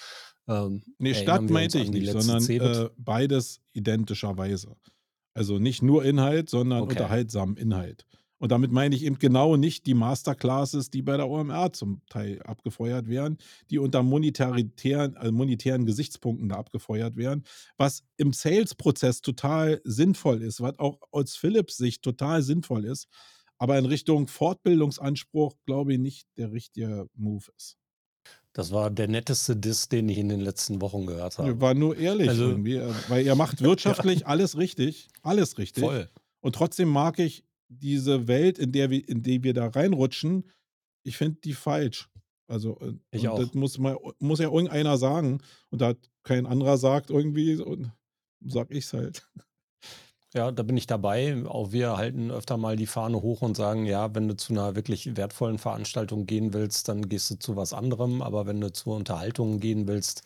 [0.46, 4.76] Ähm, nee, Stadt meinte ich nicht, sondern äh, beides identischerweise.
[5.32, 6.92] Also nicht nur Inhalt, sondern okay.
[6.92, 8.06] unterhaltsamen Inhalt.
[8.38, 12.42] Und damit meine ich eben genau nicht die Masterclasses, die bei der OMR zum Teil
[12.42, 13.38] abgefeuert werden,
[13.70, 17.44] die unter monetären, also monetären Gesichtspunkten da abgefeuert werden,
[17.76, 23.08] was im Sales-Prozess total sinnvoll ist, was auch aus Philips Sicht total sinnvoll ist,
[23.58, 27.78] aber in Richtung Fortbildungsanspruch, glaube ich, nicht der richtige Move ist.
[28.52, 31.60] Das war der netteste Diss, den ich in den letzten Wochen gehört habe.
[31.60, 35.82] War nur ehrlich also, irgendwie, äh, weil ihr macht wirtschaftlich alles richtig, alles richtig.
[35.82, 36.08] Voll.
[36.40, 37.44] Und trotzdem mag ich
[37.78, 40.50] diese Welt, in der wir, in die wir da reinrutschen,
[41.02, 42.08] ich finde die falsch.
[42.46, 43.38] Also, äh, ich auch.
[43.38, 45.40] das muss, mal, muss ja irgendeiner sagen.
[45.70, 47.92] Und da kein anderer sagt irgendwie, und
[48.40, 49.28] sag ich's halt.
[50.34, 51.44] Ja, da bin ich dabei.
[51.46, 54.74] Auch wir halten öfter mal die Fahne hoch und sagen, ja, wenn du zu einer
[54.74, 58.20] wirklich wertvollen Veranstaltung gehen willst, dann gehst du zu was anderem.
[58.20, 60.22] Aber wenn du zur Unterhaltung gehen willst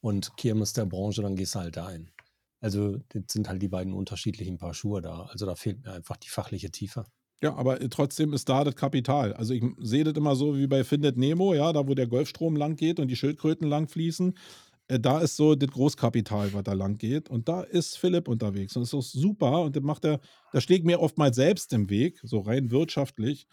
[0.00, 2.10] und Kirmes der Branche, dann gehst du halt da ein.
[2.64, 5.24] Also das sind halt die beiden unterschiedlichen Paar Schuhe da.
[5.24, 7.04] Also da fehlt mir einfach die fachliche Tiefe.
[7.42, 9.34] Ja, aber äh, trotzdem ist da das Kapital.
[9.34, 12.56] Also ich sehe das immer so wie bei Findet Nemo, ja, da wo der Golfstrom
[12.56, 14.32] lang geht und die Schildkröten lang fließen.
[14.88, 17.28] Äh, da ist so das Großkapital, was da lang geht.
[17.28, 18.74] Und da ist Philipp unterwegs.
[18.76, 19.60] Und das ist super.
[19.60, 20.20] Und das macht er,
[20.52, 23.46] da steht mir oftmals selbst im Weg, so rein wirtschaftlich.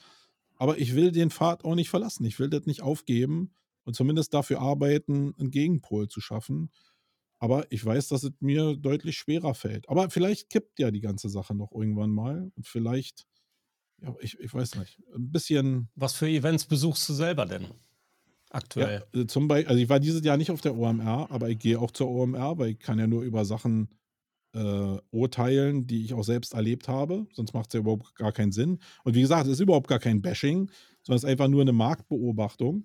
[0.55, 2.23] Aber ich will den Pfad auch nicht verlassen.
[2.23, 3.51] Ich will das nicht aufgeben
[3.83, 6.69] und zumindest dafür arbeiten, einen Gegenpol zu schaffen.
[7.41, 9.89] Aber ich weiß, dass es mir deutlich schwerer fällt.
[9.89, 12.51] Aber vielleicht kippt ja die ganze Sache noch irgendwann mal.
[12.55, 13.25] Und vielleicht,
[13.99, 15.89] ja, ich, ich weiß nicht, ein bisschen.
[15.95, 17.65] Was für Events besuchst du selber denn?
[18.51, 19.03] Aktuell.
[19.11, 21.57] Ja, äh, zum Beispiel, also ich war dieses Jahr nicht auf der OMR, aber ich
[21.57, 23.89] gehe auch zur OMR, weil ich kann ja nur über Sachen
[24.53, 27.25] äh, urteilen, die ich auch selbst erlebt habe.
[27.33, 28.77] Sonst macht es ja überhaupt gar keinen Sinn.
[29.03, 30.69] Und wie gesagt, es ist überhaupt gar kein Bashing,
[31.01, 32.83] sondern es ist einfach nur eine Marktbeobachtung.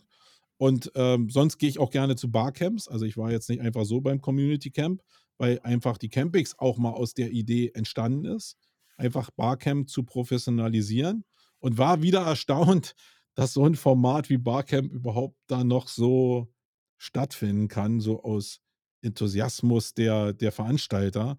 [0.58, 2.88] Und ähm, sonst gehe ich auch gerne zu Barcamps.
[2.88, 5.02] Also ich war jetzt nicht einfach so beim Community Camp,
[5.38, 8.56] weil einfach die Campings auch mal aus der Idee entstanden ist,
[8.96, 11.24] einfach Barcamp zu professionalisieren
[11.58, 12.94] und war wieder erstaunt,
[13.34, 16.50] dass so ein Format wie Barcamp überhaupt da noch so
[16.96, 18.60] stattfinden kann, so aus
[19.02, 21.36] Enthusiasmus der, der Veranstalter.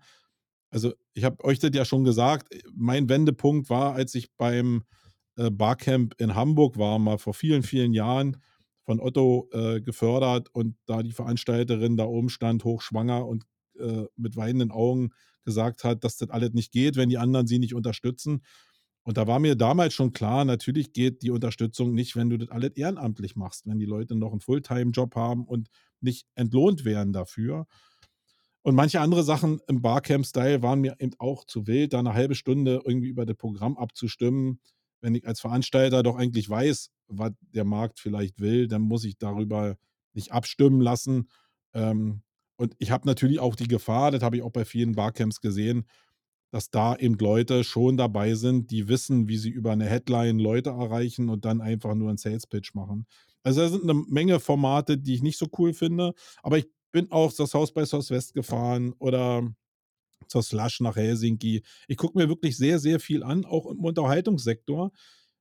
[0.70, 4.84] Also ich habe euch das ja schon gesagt, mein Wendepunkt war, als ich beim
[5.38, 8.38] äh, Barcamp in Hamburg war, mal vor vielen, vielen Jahren
[8.88, 13.44] von Otto äh, gefördert und da die Veranstalterin da oben stand, hochschwanger und
[13.78, 15.10] äh, mit weinenden Augen
[15.44, 18.46] gesagt hat, dass das alles nicht geht, wenn die anderen sie nicht unterstützen.
[19.04, 22.48] Und da war mir damals schon klar, natürlich geht die Unterstützung nicht, wenn du das
[22.48, 25.68] alles ehrenamtlich machst, wenn die Leute noch einen Fulltime-Job haben und
[26.00, 27.68] nicht entlohnt werden dafür.
[28.62, 32.36] Und manche andere Sachen im Barcamp-Style waren mir eben auch zu wild, da eine halbe
[32.36, 34.62] Stunde irgendwie über das Programm abzustimmen.
[35.02, 39.18] Wenn ich als Veranstalter doch eigentlich weiß, was der Markt vielleicht will, dann muss ich
[39.18, 39.78] darüber
[40.14, 41.30] nicht abstimmen lassen.
[41.74, 42.22] Ähm,
[42.58, 45.86] und ich habe natürlich auch die Gefahr, das habe ich auch bei vielen Barcamps gesehen,
[46.52, 50.72] dass da eben Leute schon dabei sind, die wissen, wie sie über eine Headline Leute
[50.72, 53.06] erreichen und dann einfach nur einen Sales Pitch machen.
[53.44, 57.12] Also da sind eine Menge Formate, die ich nicht so cool finde, aber ich bin
[57.12, 59.48] auch zur South by Southwest gefahren oder
[60.28, 61.64] zur Slush nach Helsinki.
[61.88, 64.92] Ich gucke mir wirklich sehr, sehr viel an, auch im Unterhaltungssektor,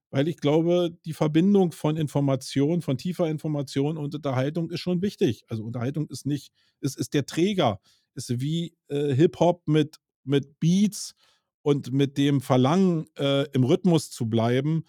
[0.09, 5.43] weil ich glaube, die Verbindung von Information, von tiefer Information und Unterhaltung ist schon wichtig.
[5.49, 7.79] Also Unterhaltung ist nicht, es ist der Träger,
[8.15, 11.13] ist wie äh, Hip-Hop mit mit Beats
[11.61, 14.83] und mit dem Verlangen, äh, im Rhythmus zu bleiben,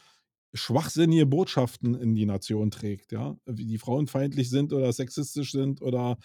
[0.54, 3.36] schwachsinnige Botschaften in die Nation trägt, ja.
[3.46, 6.18] Wie die frauenfeindlich sind oder sexistisch sind oder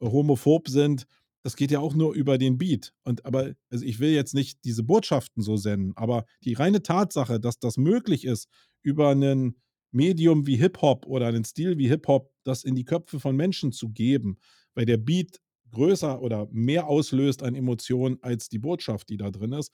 [0.00, 1.06] homophob sind.
[1.42, 2.92] Das geht ja auch nur über den Beat.
[3.02, 7.40] Und aber, also ich will jetzt nicht diese Botschaften so senden, aber die reine Tatsache,
[7.40, 8.48] dass das möglich ist,
[8.82, 9.56] über ein
[9.92, 13.88] Medium wie Hip-Hop oder einen Stil wie Hip-Hop, das in die Köpfe von Menschen zu
[13.90, 14.38] geben,
[14.74, 19.52] weil der Beat größer oder mehr auslöst an Emotionen als die Botschaft, die da drin
[19.52, 19.72] ist,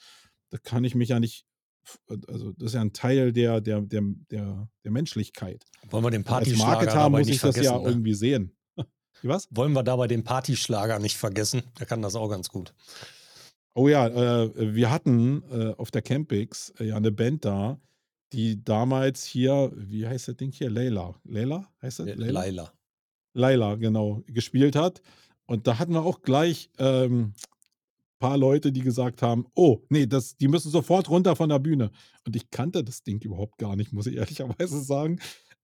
[0.51, 1.45] da kann ich mich ja nicht,
[2.29, 5.65] also das ist ja ein Teil der, der, der, der, der Menschlichkeit.
[5.91, 7.89] Wollen wir den Partyschlager Als Marketer muss ich das ja ne?
[7.89, 8.56] irgendwie sehen.
[9.23, 9.49] Was?
[9.51, 11.63] Wollen wir dabei den Partyschlager nicht vergessen?
[11.79, 12.75] Der kann das auch ganz gut.
[13.75, 17.79] Oh ja, äh, wir hatten äh, auf der Campix äh, ja eine Band da,
[18.33, 20.71] die damals hier, wie heißt das Ding hier?
[20.71, 21.15] Leila.
[21.25, 22.07] Leila heißt das?
[22.07, 22.41] Leila.
[22.41, 22.73] Leila.
[23.35, 25.03] Leila, genau, gespielt hat.
[25.45, 27.35] Und da hatten wir auch gleich ähm,
[28.19, 31.91] paar Leute, die gesagt haben: „Oh, nee, das die müssen sofort runter von der Bühne.“
[32.27, 35.21] Und ich kannte das Ding überhaupt gar nicht, muss ich ehrlicherweise sagen.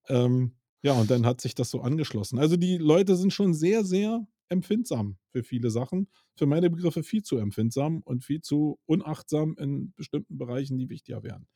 [0.07, 2.39] Ähm, ja, und dann hat sich das so angeschlossen.
[2.39, 6.09] Also, die Leute sind schon sehr, sehr empfindsam für viele Sachen.
[6.37, 11.23] Für meine Begriffe viel zu empfindsam und viel zu unachtsam in bestimmten Bereichen, die wichtiger
[11.23, 11.47] wären.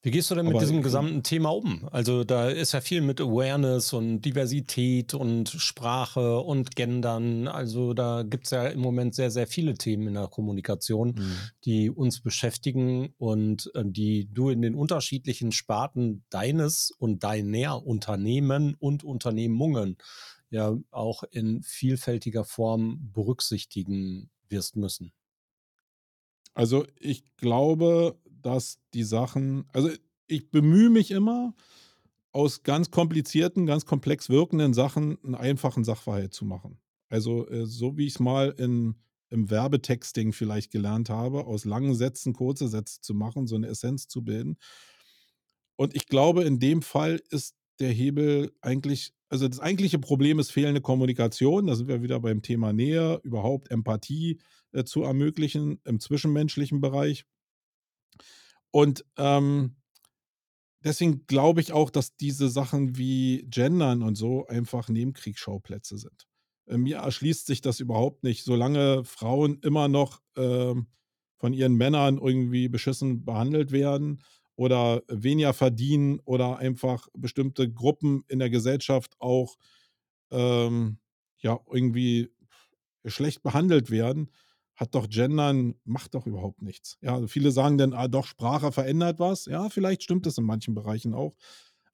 [0.00, 1.88] Wie gehst du denn mit Aber diesem gesamten Thema um?
[1.90, 7.48] Also da ist ja viel mit Awareness und Diversität und Sprache und Gendern.
[7.48, 11.36] Also da gibt es ja im Moment sehr, sehr viele Themen in der Kommunikation, mhm.
[11.64, 18.76] die uns beschäftigen und äh, die du in den unterschiedlichen Sparten deines und deiner Unternehmen
[18.78, 19.98] und Unternehmungen
[20.50, 25.12] ja auch in vielfältiger Form berücksichtigen wirst müssen.
[26.54, 29.90] Also ich glaube, dass die Sachen, also
[30.26, 31.54] ich bemühe mich immer,
[32.32, 36.78] aus ganz komplizierten, ganz komplex wirkenden Sachen einen einfachen Sachverhalt zu machen.
[37.08, 38.96] Also äh, so wie ich es mal in,
[39.30, 44.08] im Werbetexting vielleicht gelernt habe, aus langen Sätzen kurze Sätze zu machen, so eine Essenz
[44.08, 44.56] zu bilden.
[45.76, 50.50] Und ich glaube, in dem Fall ist der Hebel eigentlich, also das eigentliche Problem ist
[50.50, 51.66] fehlende Kommunikation.
[51.66, 54.40] Da sind wir wieder beim Thema Nähe, überhaupt Empathie
[54.72, 57.24] äh, zu ermöglichen im zwischenmenschlichen Bereich.
[58.70, 59.76] Und ähm,
[60.84, 66.26] deswegen glaube ich auch, dass diese Sachen wie Gendern und so einfach Nebenkriegsschauplätze sind.
[66.66, 70.74] Äh, mir erschließt sich das überhaupt nicht, solange Frauen immer noch äh,
[71.38, 74.22] von ihren Männern irgendwie beschissen behandelt werden
[74.56, 79.56] oder weniger verdienen oder einfach bestimmte Gruppen in der Gesellschaft auch
[80.30, 80.98] ähm,
[81.38, 82.30] ja irgendwie
[83.06, 84.30] schlecht behandelt werden,
[84.78, 86.98] hat doch Gendern, macht doch überhaupt nichts.
[87.02, 89.46] Ja, also viele sagen dann, ah, doch, Sprache verändert was.
[89.46, 91.34] Ja, vielleicht stimmt das in manchen Bereichen auch.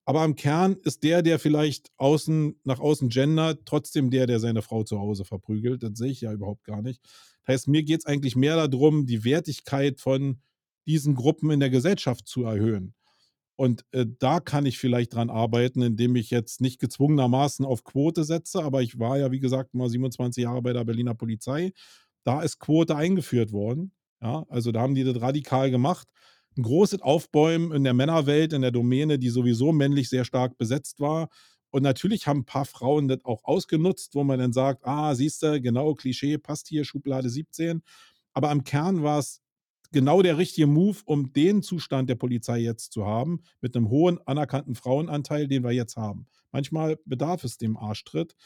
[0.05, 4.61] Aber im Kern ist der, der vielleicht außen, nach außen gendert, trotzdem der, der seine
[4.61, 5.83] Frau zu Hause verprügelt.
[5.83, 7.03] Das sehe ich ja überhaupt gar nicht.
[7.47, 10.43] Das heißt, mir geht es eigentlich mehr darum, die Wertigkeit von
[10.87, 12.95] diesen Gruppen in der Gesellschaft zu erhöhen.
[13.57, 18.25] Und äh, da kann ich vielleicht dran arbeiten, indem ich jetzt nicht gezwungenermaßen auf Quote
[18.25, 18.63] setze.
[18.63, 21.73] Aber ich war ja, wie gesagt, mal 27 Jahre bei der Berliner Polizei
[22.25, 23.93] da ist Quote eingeführt worden.
[24.21, 26.09] Ja, also da haben die das radikal gemacht.
[26.57, 31.01] Ein großes Aufbäumen in der Männerwelt, in der Domäne, die sowieso männlich sehr stark besetzt
[31.01, 31.29] war.
[31.71, 35.43] Und natürlich haben ein paar Frauen das auch ausgenutzt, wo man dann sagt, ah, siehst
[35.43, 37.83] du, genau, Klischee, passt hier, Schublade 17.
[38.33, 39.43] Aber am Kern war es
[39.91, 44.19] genau der richtige Move, um den Zustand der Polizei jetzt zu haben, mit einem hohen
[44.27, 46.27] anerkannten Frauenanteil, den wir jetzt haben.
[46.53, 48.37] Manchmal bedarf es dem Arschtritt.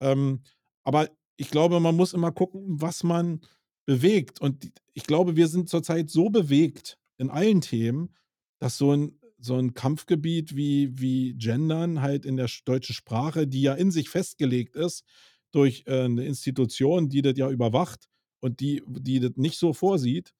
[0.00, 0.42] Ähm,
[0.84, 3.40] aber ich glaube, man muss immer gucken, was man
[3.86, 4.40] bewegt.
[4.40, 8.14] Und ich glaube, wir sind zurzeit so bewegt in allen Themen,
[8.58, 13.62] dass so ein, so ein Kampfgebiet wie, wie Gendern halt in der deutschen Sprache, die
[13.62, 15.04] ja in sich festgelegt ist
[15.52, 18.08] durch äh, eine Institution, die das ja überwacht
[18.40, 20.32] und die, die das nicht so vorsieht,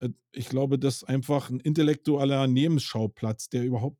[0.00, 3.98] äh, ich glaube, das ist einfach ein intellektueller Nebensschauplatz, der überhaupt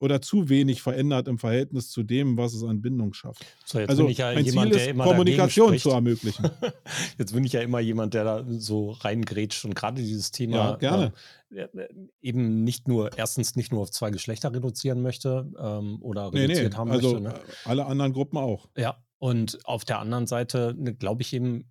[0.00, 3.44] oder zu wenig verändert im Verhältnis zu dem, was es an Bindung schafft.
[3.66, 6.50] So, jetzt also bin ich ja mein jemand, Ziel der ist, immer Kommunikation zu ermöglichen.
[7.18, 11.12] Jetzt bin ich ja immer jemand, der da so reingrätscht und gerade dieses Thema Ja.
[11.50, 11.88] Äh, äh,
[12.22, 16.72] eben nicht nur, erstens nicht nur auf zwei Geschlechter reduzieren möchte ähm, oder Nee, reduziert
[16.72, 17.22] nee, haben also möchte.
[17.22, 17.34] Ne?
[17.34, 18.68] äh, alle anderen Gruppen auch.
[18.76, 21.70] Ja, und auf der anderen Seite ne, glaube ich eben,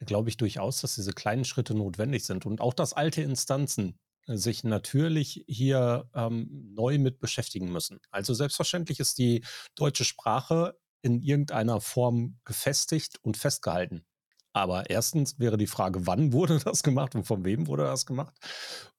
[0.00, 4.64] glaube ich durchaus, dass diese kleinen Schritte notwendig sind und auch, dass alte Instanzen sich
[4.64, 8.00] natürlich hier ähm, neu mit beschäftigen müssen.
[8.10, 14.04] Also selbstverständlich ist die deutsche Sprache in irgendeiner Form gefestigt und festgehalten.
[14.52, 18.34] Aber erstens wäre die Frage, wann wurde das gemacht und von wem wurde das gemacht?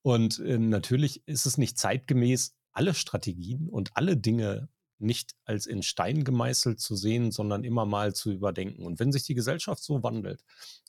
[0.02, 4.70] Und äh, natürlich ist es nicht zeitgemäß, alle Strategien und alle Dinge
[5.00, 8.86] nicht als in Stein gemeißelt zu sehen, sondern immer mal zu überdenken.
[8.86, 10.44] Und wenn sich die Gesellschaft so wandelt,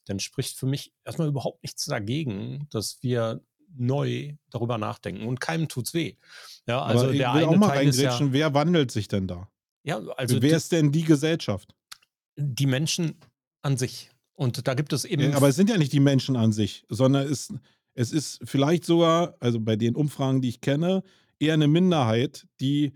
[0.07, 3.43] dann spricht für mich erstmal überhaupt nichts dagegen, dass wir
[3.77, 5.27] neu darüber nachdenken.
[5.27, 6.15] Und keinem tut's weh.
[6.67, 9.09] Ja, also Aber ich der will eine auch mal Teil ist ja, wer wandelt sich
[9.09, 9.49] denn da?
[9.85, 11.75] ja, also wer die, ist denn die Gesellschaft?
[12.39, 13.17] die Menschen
[13.63, 14.11] an sich.
[14.35, 16.85] Und da gibt es eben Ja, aber es sind ja nicht die Menschen an sich,
[16.89, 17.53] sondern es,
[17.95, 21.03] es ist vielleicht sogar, also bei den Umfragen, die ich kenne,
[21.41, 22.93] eher eine Minderheit, die,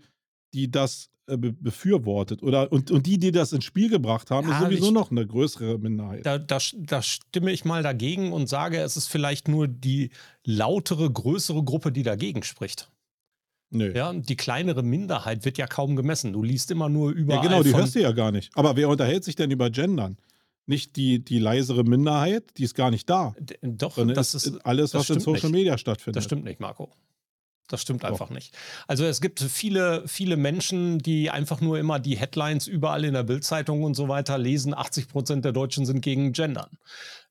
[0.53, 2.43] die das äh, be befürwortet.
[2.43, 5.11] Oder, und, und die, die das ins Spiel gebracht haben, Ja, ist sowieso ich- noch
[5.11, 6.25] eine größere Minderheit.
[6.25, 10.09] Da, da, da stimme ich mal dagegen und sage, es ist vielleicht nur die
[10.43, 12.89] lautere, größere Gruppe, die dagegen spricht.
[13.69, 13.91] Nö.
[13.95, 16.31] Ja, und die kleinere Minderheit wird ja kaum gemessen.
[16.33, 18.51] Du liest immer nur Ja, überall genau, die hörst du ja gar nicht.
[18.55, 20.17] Aber wer unterhält sich denn über Gendern?
[20.65, 23.35] Nicht die, die leisere Minderheit, die ist gar nicht da.
[23.39, 25.59] D- Doch, das ist alles, was in Social nicht.
[25.59, 26.17] Media stattfindet.
[26.17, 26.91] Das stimmt nicht, Marco.
[27.73, 28.55] Das stimmt einfach nicht.
[28.85, 33.23] Also es gibt viele, viele Menschen, die einfach nur immer die Headlines überall in der
[33.23, 34.75] Bildzeitung und so weiter lesen.
[34.75, 36.77] 80 Prozent der Deutschen sind gegen Gendern.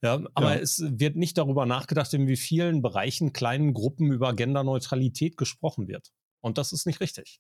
[0.03, 0.61] Ja, aber Ja.
[0.61, 6.09] es wird nicht darüber nachgedacht, in wie vielen Bereichen, kleinen Gruppen über Genderneutralität gesprochen wird.
[6.40, 7.38] Und das ist nicht richtig.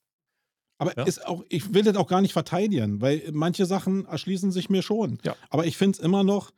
[0.78, 1.02] Aber Ja.
[1.02, 4.82] ist auch, ich will das auch gar nicht verteidigen, weil manche Sachen erschließen sich mir
[4.82, 5.18] schon.
[5.24, 5.34] Ja.
[5.50, 6.52] Aber ich finde es immer noch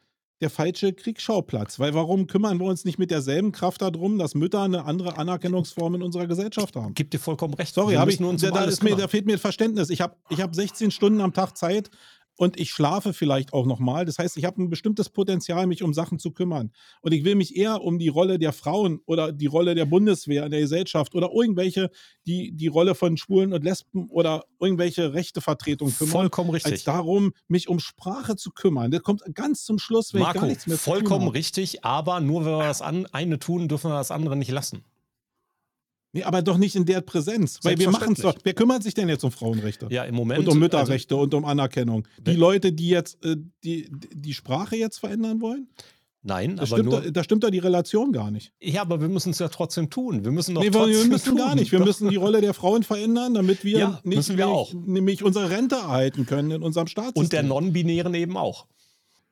[0.44, 1.80] der falsche Kriegsschauplatz.
[1.80, 5.94] Weil warum kümmern wir uns nicht mit derselben Kraft darum, dass Mütter eine andere Anerkennungsform
[5.94, 6.92] in unserer Gesellschaft haben?
[6.92, 7.74] Gibt dir vollkommen recht.
[7.74, 9.88] Sorry, Wir hab ich, müssen uns da, da, mir, da fehlt mir Verständnis.
[9.88, 11.90] Ich habe ich hab 16 Stunden am Tag Zeit
[12.36, 14.04] und ich schlafe vielleicht auch nochmal.
[14.04, 16.72] Das heißt, ich habe ein bestimmtes Potenzial, mich um Sachen zu kümmern.
[17.00, 20.44] Und ich will mich eher um die Rolle der Frauen oder die Rolle der Bundeswehr
[20.44, 21.90] in der Gesellschaft oder irgendwelche,
[22.26, 26.12] die die Rolle von Schwulen und Lesben oder irgendwelche Rechtevertretungen kümmern.
[26.12, 26.72] Vollkommen richtig.
[26.72, 28.90] Als darum, mich um Sprache zu kümmern.
[28.90, 31.84] Das kommt ganz zum Schluss, wenn ich gar Marco, nichts mehr zu tun vollkommen richtig,
[31.84, 34.84] aber nur wenn wir das an, eine tun, dürfen wir das andere nicht lassen.
[36.14, 37.58] Nee, aber doch nicht in der Präsenz.
[37.64, 38.36] Weil wir machen es doch.
[38.44, 39.88] Wer kümmert sich denn jetzt um Frauenrechte?
[39.90, 40.38] Ja, im Moment.
[40.38, 42.06] und um also, Mütterrechte und um Anerkennung.
[42.24, 45.66] Die Leute, die jetzt äh, die, die Sprache jetzt verändern wollen,
[46.22, 47.00] nein, da aber stimmt, nur.
[47.00, 48.52] da, da stimmt da die Relation gar nicht.
[48.62, 50.24] Ja, aber wir müssen es ja trotzdem tun.
[50.24, 51.36] Wir müssen doch Nee, trotzdem wir müssen tun.
[51.36, 51.72] gar nicht.
[51.72, 51.86] Wir Doch.
[51.86, 55.74] müssen die Rolle der Frauen verändern, damit wir, Ja, nicht, wir nämlich, nämlich unsere Rente
[55.74, 57.22] erhalten können in unserem Staatssystem.
[57.24, 58.66] Und der Non-Binären eben auch.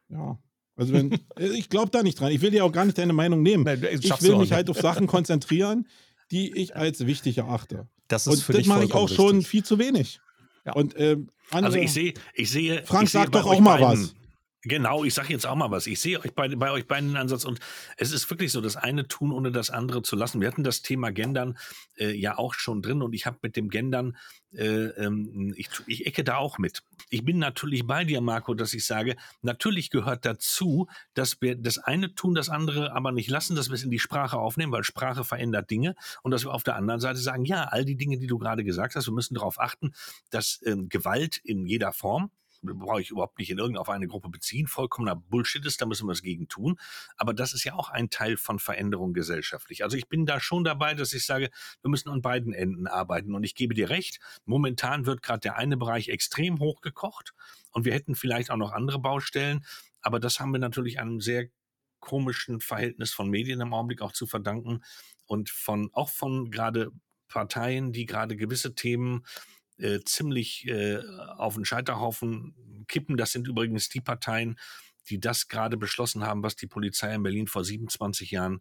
[0.09, 0.37] Ja.
[0.75, 2.33] Also wenn, äh, ich glaube da nicht dran.
[2.33, 3.63] Ich will dir auch gar nicht deine Meinung nehmen.
[3.63, 5.87] Nein, das ich will mich halt auf Sachen konzentrieren,
[6.33, 7.87] die ich als wichtig erachte.
[8.09, 9.49] Das ist Und für das dich mache ich auch schon richtig.
[9.49, 10.21] viel zu wenig.
[10.65, 10.73] Ja.
[10.73, 12.83] Und ähm, andere, Also ich sehe, ich sehe.
[12.85, 14.15] Frank, ich sag doch auch mal was.
[14.65, 15.89] Genau, ich sage jetzt auch mal was.
[15.89, 17.59] Ich sehe euch bei, bei euch beiden den Ansatz und
[17.97, 20.41] es ist wirklich so, das eine tun, ohne das andere zu lassen.
[20.41, 21.59] Wir hatten das Thema Gendern
[21.99, 24.17] äh, ja auch schon drin und ich habe mit dem Gendern,
[24.53, 26.85] äh, ähm, ich, ich ecke da auch mit.
[27.11, 31.79] Ich bin natürlich bei dir, Marco, dass ich sage, natürlich gehört dazu, dass wir das
[31.79, 34.85] eine tun, das andere aber nicht lassen, dass wir es in die Sprache aufnehmen, weil
[34.85, 38.17] Sprache verändert Dinge und dass wir auf der anderen Seite sagen, ja, all die Dinge,
[38.17, 39.93] die du gerade gesagt hast, wir müssen darauf achten,
[40.31, 42.31] dass ähm, Gewalt in jeder Form,
[42.63, 46.13] brauche ich überhaupt nicht in irgendeine eine Gruppe beziehen, vollkommener Bullshit ist, da müssen wir
[46.13, 46.79] es gegen tun.
[47.17, 49.85] Aber das ist ja auch ein Teil von Veränderung gesellschaftlich.
[49.85, 51.51] Also ich bin da schon dabei, dass ich sage,
[51.83, 53.35] wir müssen an beiden Enden arbeiten.
[53.35, 57.35] Und ich gebe dir recht, momentan wird gerade der eine Bereich extrem hochgekocht
[57.73, 59.65] und wir hätten vielleicht auch noch andere Baustellen.
[60.01, 61.49] Aber das haben wir natürlich einem sehr
[62.01, 64.83] komischen Verhältnis von Medien im Augenblick auch zu verdanken
[65.27, 66.91] und von auch von gerade
[67.29, 69.25] Parteien, die gerade gewisse Themen
[69.83, 70.99] äh, ziemlich äh,
[71.37, 73.17] auf den Scheiterhaufen kippen.
[73.17, 74.59] Das sind übrigens die Parteien,
[75.09, 78.61] die das gerade beschlossen haben, was die Polizei in Berlin vor 27 Jahren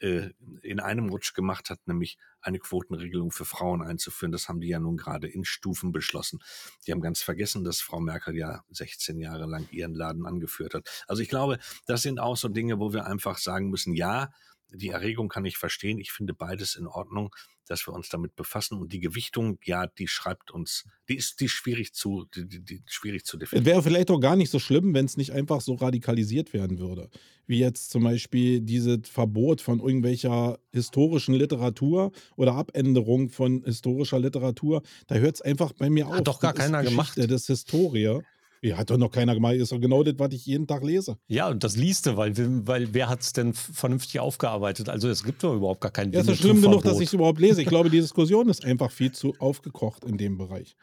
[0.00, 0.30] äh,
[0.62, 4.32] in einem Rutsch gemacht hat, nämlich eine Quotenregelung für Frauen einzuführen.
[4.32, 6.40] Das haben die ja nun gerade in Stufen beschlossen.
[6.86, 10.88] Die haben ganz vergessen, dass Frau Merkel ja 16 Jahre lang ihren Laden angeführt hat.
[11.06, 14.30] Also ich glaube, das sind auch so Dinge, wo wir einfach sagen müssen, ja,
[14.72, 15.98] die Erregung kann ich verstehen.
[15.98, 17.34] Ich finde beides in Ordnung,
[17.66, 18.78] dass wir uns damit befassen.
[18.78, 22.82] Und die Gewichtung, ja, die schreibt uns, die ist die schwierig zu, die, die, die
[22.86, 23.64] schwierig zu definieren.
[23.64, 27.08] Wäre vielleicht auch gar nicht so schlimm, wenn es nicht einfach so radikalisiert werden würde.
[27.46, 34.82] Wie jetzt zum Beispiel dieses Verbot von irgendwelcher historischen Literatur oder Abänderung von historischer Literatur.
[35.06, 36.14] Da hört es einfach bei mir auf.
[36.14, 37.16] Hat doch gar Das ist keiner gemacht.
[37.16, 38.20] Das ist Historie.
[38.62, 39.54] Ja, hat doch noch keiner gemacht.
[39.54, 41.16] Ist doch genau das, was ich jeden Tag lese.
[41.28, 42.34] Ja, und das lieste, weil,
[42.66, 44.88] weil wer hat es denn vernünftig aufgearbeitet?
[44.90, 47.12] Also es gibt doch überhaupt gar keinen Ja, ist doch schlimm genug, dass ich es
[47.14, 47.62] überhaupt lese.
[47.62, 50.76] Ich glaube, die Diskussion ist einfach viel zu aufgekocht in dem Bereich.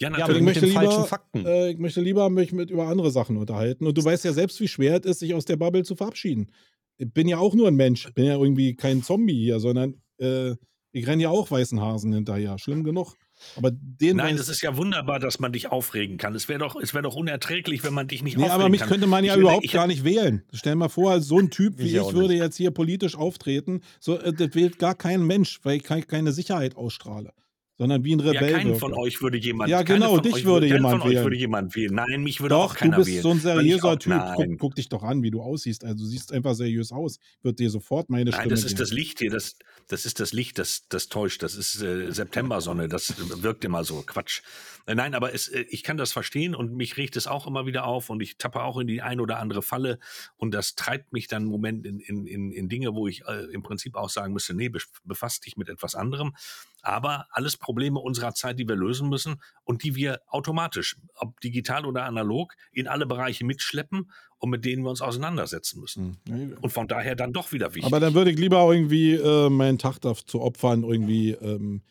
[0.00, 1.46] Ja, Ja, Also aber ich mit möchte den falschen lieber, Fakten.
[1.46, 3.86] äh, ich möchte lieber mich mit über andere Sachen unterhalten.
[3.86, 6.50] Und du weißt ja selbst, wie schwer es ist, sich aus der Bubble zu verabschieden.
[6.98, 10.54] Ich bin ja auch nur ein Mensch, bin ja irgendwie kein Zombie hier, sondern äh,
[10.92, 12.58] ich renne ja auch weißen Hasen hinterher.
[12.58, 13.14] Schlimm genug.
[13.56, 16.34] Aber den Nein, es ist ja wunderbar, dass man dich aufregen kann.
[16.34, 18.80] Es wäre doch, es wäre doch unerträglich, wenn man dich nicht Nee, aufregen aber mich
[18.80, 18.88] kann.
[18.90, 20.42] könnte man ja Ich überhaupt ich- gar nicht wählen.
[20.52, 23.80] Stell mal vor, so ein Typ wie Ich ich, würde jetzt hier politisch auftreten.
[23.98, 27.32] So, äh, das wählt gar kein Mensch, weil ich ke- keine Sicherheit ausstrahle.
[27.80, 28.52] Sondern wie ein Ja, Rebell.
[28.52, 28.78] keinen wirke.
[28.78, 29.70] von euch würde jemand.
[29.70, 31.24] Ja, genau, von dich würde keiner jemand von euch wählen.
[31.24, 31.94] würde jemand wählen.
[31.94, 33.22] Nein, mich würde Doch, auch keiner du bist wählen.
[33.22, 34.12] so ein seriöser Typ.
[34.12, 34.34] Nein.
[34.36, 35.82] Guck, guck dich doch an, wie du aussiehst.
[35.82, 37.18] Also du siehst einfach seriös aus.
[37.42, 38.78] Wird dir sofort meine Nein, Stimme das ist geben.
[38.80, 39.56] das Licht hier, das,
[39.88, 41.42] das ist das Licht, das, das täuscht.
[41.42, 44.02] Das ist äh, Septembersonne, das wirkt immer so.
[44.06, 44.42] Quatsch.
[44.86, 47.64] Äh, Nein, aber es, äh, ich kann das verstehen und mich regt es auch immer
[47.64, 49.98] wieder auf und ich tappe auch in die ein oder andere Falle
[50.36, 53.44] und das treibt mich dann im Moment in, in, in, in Dinge, wo ich äh,
[53.52, 56.34] im Prinzip auch sagen müsste, nee, bef- befasst dich mit etwas anderem.
[56.82, 61.86] Aber alles Probleme unserer Zeit, die wir lösen müssen und die wir automatisch, ob digital
[61.86, 66.16] oder analog, in alle Bereiche mitschleppen und mit denen wir uns auseinandersetzen müssen.
[66.28, 66.56] Hm.
[66.60, 67.84] Und von daher dann doch wieder wichtig.
[67.84, 71.82] Aber dann würde ich lieber irgendwie äh, meinen Tag dazu opfern, irgendwie ähm,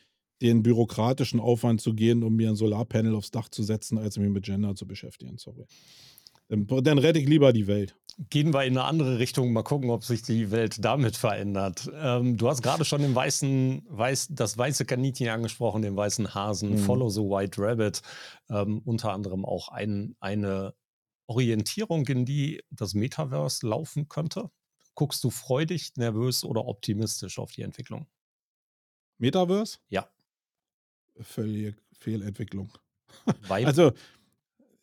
[0.42, 4.30] den bürokratischen Aufwand zu gehen, um mir ein Solarpanel aufs Dach zu setzen, als mich
[4.30, 5.38] mit Gender zu beschäftigen.
[5.38, 5.66] Sorry.
[6.48, 7.96] Dann, dann rette ich lieber die Welt.
[8.30, 11.90] Gehen wir in eine andere Richtung, mal gucken, ob sich die Welt damit verändert.
[11.94, 16.72] Ähm, du hast gerade schon den weißen, weiß, das weiße Kaninchen angesprochen, den weißen Hasen,
[16.72, 16.78] Mhm.
[16.80, 18.02] Follow the White Rabbit.
[18.50, 20.74] Ähm, unter anderem auch ein, eine
[21.28, 24.50] Orientierung, in die das Metaverse laufen könnte.
[24.96, 28.08] Guckst du freudig, nervös oder optimistisch auf die Entwicklung?
[29.18, 29.78] Metaverse?
[29.88, 30.10] Ja.
[31.22, 32.74] Völlige Fehlentwicklung.
[33.48, 33.94] Weil Also,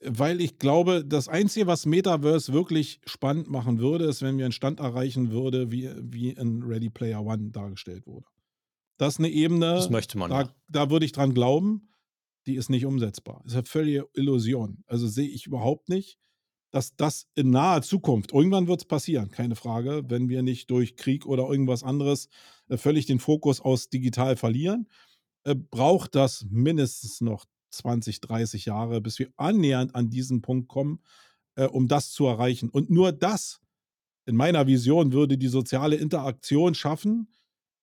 [0.09, 4.53] weil ich glaube, das Einzige, was Metaverse wirklich spannend machen würde, ist, wenn wir einen
[4.53, 8.27] Stand erreichen würde, wie, wie in Ready Player One dargestellt wurde.
[8.99, 10.55] Das ist eine Ebene, das möchte man da, ja.
[10.69, 11.91] da würde ich dran glauben,
[12.47, 13.41] die ist nicht umsetzbar.
[13.43, 14.85] Das ist eine völlige Illusion.
[14.87, 16.19] Also sehe ich überhaupt nicht,
[16.71, 20.97] dass das in naher Zukunft, irgendwann wird es passieren, keine Frage, wenn wir nicht durch
[20.97, 22.29] Krieg oder irgendwas anderes
[22.69, 24.89] äh, völlig den Fokus aus digital verlieren,
[25.45, 27.45] äh, braucht das mindestens noch
[27.79, 31.01] 20, 30 Jahre, bis wir annähernd an diesen Punkt kommen,
[31.57, 32.69] äh, um das zu erreichen.
[32.71, 33.61] Und nur das,
[34.27, 37.29] in meiner Vision, würde die soziale Interaktion schaffen,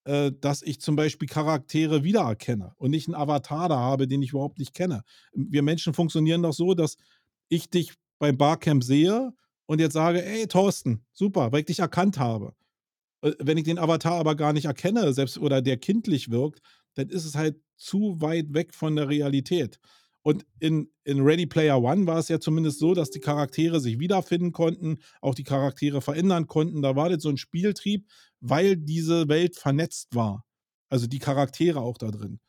[0.06, 4.32] äh, dass ich zum Beispiel Charaktere wiedererkenne und nicht einen Avatar da habe, den ich
[4.32, 5.04] überhaupt nicht kenne.
[5.34, 6.98] Wir Menschen funktionieren doch so, dass
[7.48, 9.34] ich dich beim Barcamp sehe
[9.66, 12.54] und jetzt sage, ey Thorsten, super, weil ich dich erkannt habe.
[13.22, 16.62] Äh, Wenn ich den Avatar aber gar nicht erkenne, selbst oder der kindlich wirkt,
[16.96, 19.80] dann ist es halt zu weit weg von der Realität.
[20.24, 24.00] Und in, in Ready Player One war es ja zumindest so, dass die Charaktere sich
[24.00, 26.82] wiederfinden konnten, auch die Charaktere verändern konnten.
[26.82, 28.08] Da war das so ein Spieltrieb,
[28.39, 30.46] weil diese Welt vernetzt war.
[30.89, 32.39] Also die Charaktere auch da drin.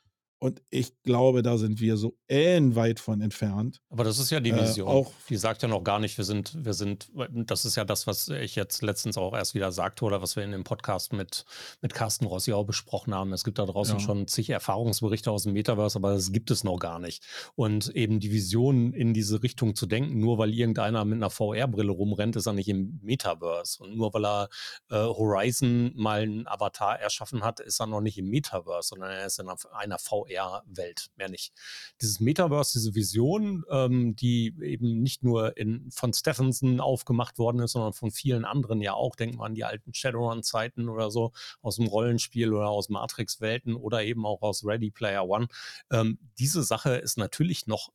[0.44, 3.80] Und ich glaube, da sind wir so ellenweit von entfernt.
[3.88, 4.86] Aber das ist ja die Äh, Vision.
[4.88, 8.06] auch- die sagt ja noch gar nicht, wir sind, wir sind, das ist ja das,
[8.06, 11.46] was ich jetzt letztens auch erst wieder sagte oder was wir in dem Podcast mit,
[11.80, 13.32] mit Carsten Rossi auch besprochen haben.
[13.32, 14.00] Es gibt da draußen Ja.
[14.04, 17.24] schon zig Erfahrungsberichte aus dem Metaverse, aber das gibt es noch gar nicht.
[17.54, 21.90] Und eben die Vision in diese Richtung zu denken, nur weil irgendeiner mit einer VR-Brille
[21.90, 23.82] rumrennt, ist er nicht im Metaverse.
[23.82, 24.48] Und nur weil er
[24.90, 29.24] äh, Horizon mal einen Avatar erschaffen hat, ist er noch nicht im Metaverse, sondern er
[29.24, 29.98] ist in einer, einer
[30.34, 31.52] VR-Welt, mehr nicht.
[32.00, 37.72] Dieses Metaverse, diese Vision, ähm, die eben nicht nur in, von Stephenson aufgemacht worden ist,
[37.72, 39.16] sondern von vielen anderen ja auch.
[39.16, 41.32] Denken wir an die alten Shadowrun-Zeiten oder so
[41.62, 45.48] aus dem Rollenspiel oder aus Matrix-Welten oder eben auch aus Ready Player One.
[45.90, 47.90] Ähm, diese Sache ist natürlich noch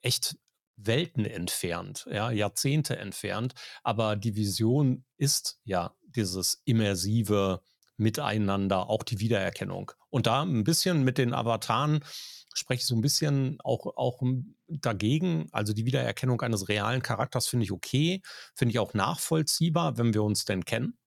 [0.00, 0.36] echt
[0.76, 7.62] Welten entfernt, ja, Jahrzehnte entfernt, aber die Vision ist ja dieses immersive
[7.96, 9.92] Miteinander, auch die Wiedererkennung.
[10.10, 12.04] Und da ein bisschen mit den Avataren
[12.54, 14.22] spreche ich so ein bisschen auch, auch
[14.68, 15.48] dagegen.
[15.52, 18.22] Also die Wiedererkennung eines realen Charakters finde ich okay,
[18.54, 20.98] finde ich auch nachvollziehbar, wenn wir uns denn kennen.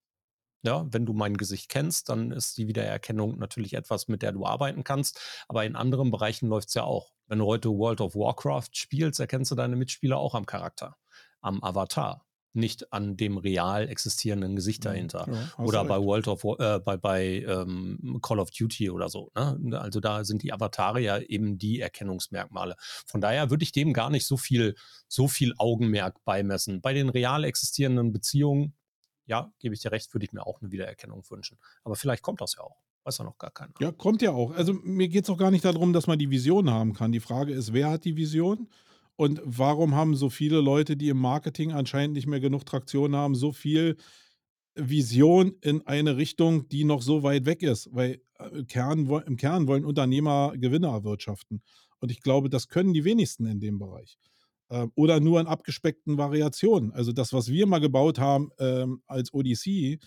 [0.64, 4.48] Ja, wenn du mein Gesicht kennst, dann ist die Wiedererkennung natürlich etwas, mit der du
[4.48, 5.20] arbeiten kannst.
[5.48, 7.12] Aber in anderen Bereichen läuft es ja auch.
[7.28, 10.98] Wenn du heute World of Warcraft spielst, erkennst du deine Mitspieler auch am Charakter,
[11.42, 12.25] am Avatar
[12.56, 14.90] nicht an dem real existierenden Gesicht mhm.
[14.90, 15.28] dahinter.
[15.28, 19.32] Ja, oder bei World of äh, bei, bei ähm, Call of Duty oder so.
[19.36, 19.80] Ne?
[19.80, 22.76] Also da sind die Avatare ja eben die Erkennungsmerkmale.
[23.06, 24.76] Von daher würde ich dem gar nicht so viel,
[25.08, 26.82] so viel Augenmerk beimessen.
[26.82, 28.74] Bei den real existierenden Beziehungen,
[29.26, 31.58] ja, gebe ich dir recht, würde ich mir auch eine Wiedererkennung wünschen.
[31.84, 32.78] Aber vielleicht kommt das ja auch.
[33.04, 33.74] Weiß ja noch gar keiner.
[33.80, 34.52] Ja, kommt ja auch.
[34.56, 37.12] Also mir geht es auch gar nicht darum, dass man die Vision haben kann.
[37.12, 38.68] Die Frage ist, wer hat die Vision?
[39.16, 43.36] Und warum haben so viele Leute, die im Marketing anscheinend nicht mehr genug Traktion haben,
[43.36, 43.96] so viel
[44.76, 47.90] Vision in eine Richtung, die noch so weit weg ist?
[47.94, 51.62] Weil äh, Kern, im Kern wollen Unternehmer Gewinne erwirtschaften.
[52.00, 54.18] Und ich glaube, das können die wenigsten in dem Bereich.
[54.70, 56.92] Ähm, oder nur in abgespeckten Variationen.
[56.92, 60.00] Also das, was wir mal gebaut haben ähm, als Odyssey,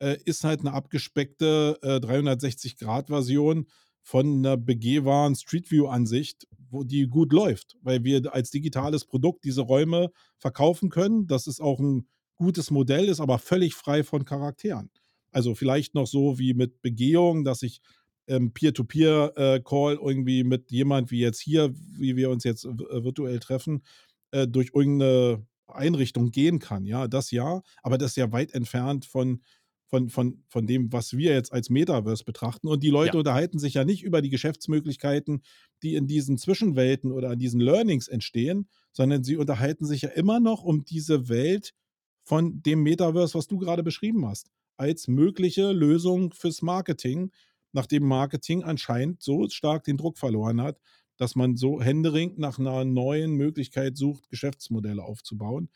[0.00, 3.66] äh, ist halt eine abgespeckte äh, 360-Grad-Version
[4.02, 9.62] von einer begehbaren Street View-Ansicht, wo die gut läuft, weil wir als digitales Produkt diese
[9.62, 11.26] Räume verkaufen können.
[11.26, 14.90] Das ist auch ein gutes Modell, ist aber völlig frei von Charakteren.
[15.30, 17.80] Also vielleicht noch so wie mit Begehung, dass ich
[18.26, 23.40] ähm, Peer-to-Peer-Call äh, irgendwie mit jemand wie jetzt hier, wie wir uns jetzt äh, virtuell
[23.40, 23.82] treffen,
[24.30, 26.84] äh, durch irgendeine Einrichtung gehen kann.
[26.84, 29.42] Ja, das ja, aber das ist ja weit entfernt von
[29.90, 32.68] von, von, von dem, was wir jetzt als Metaverse betrachten.
[32.68, 33.18] Und die Leute ja.
[33.18, 35.42] unterhalten sich ja nicht über die Geschäftsmöglichkeiten,
[35.82, 40.38] die in diesen Zwischenwelten oder in diesen Learnings entstehen, sondern sie unterhalten sich ja immer
[40.38, 41.74] noch um diese Welt
[42.22, 47.32] von dem Metaverse, was du gerade beschrieben hast, als mögliche Lösung fürs Marketing,
[47.72, 50.80] nachdem Marketing anscheinend so stark den Druck verloren hat,
[51.16, 55.68] dass man so händeringend nach einer neuen Möglichkeit sucht, Geschäftsmodelle aufzubauen.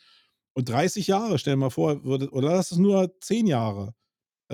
[0.55, 3.95] Und 30 Jahre, stell dir mal vor, oder lass es nur 10 Jahre,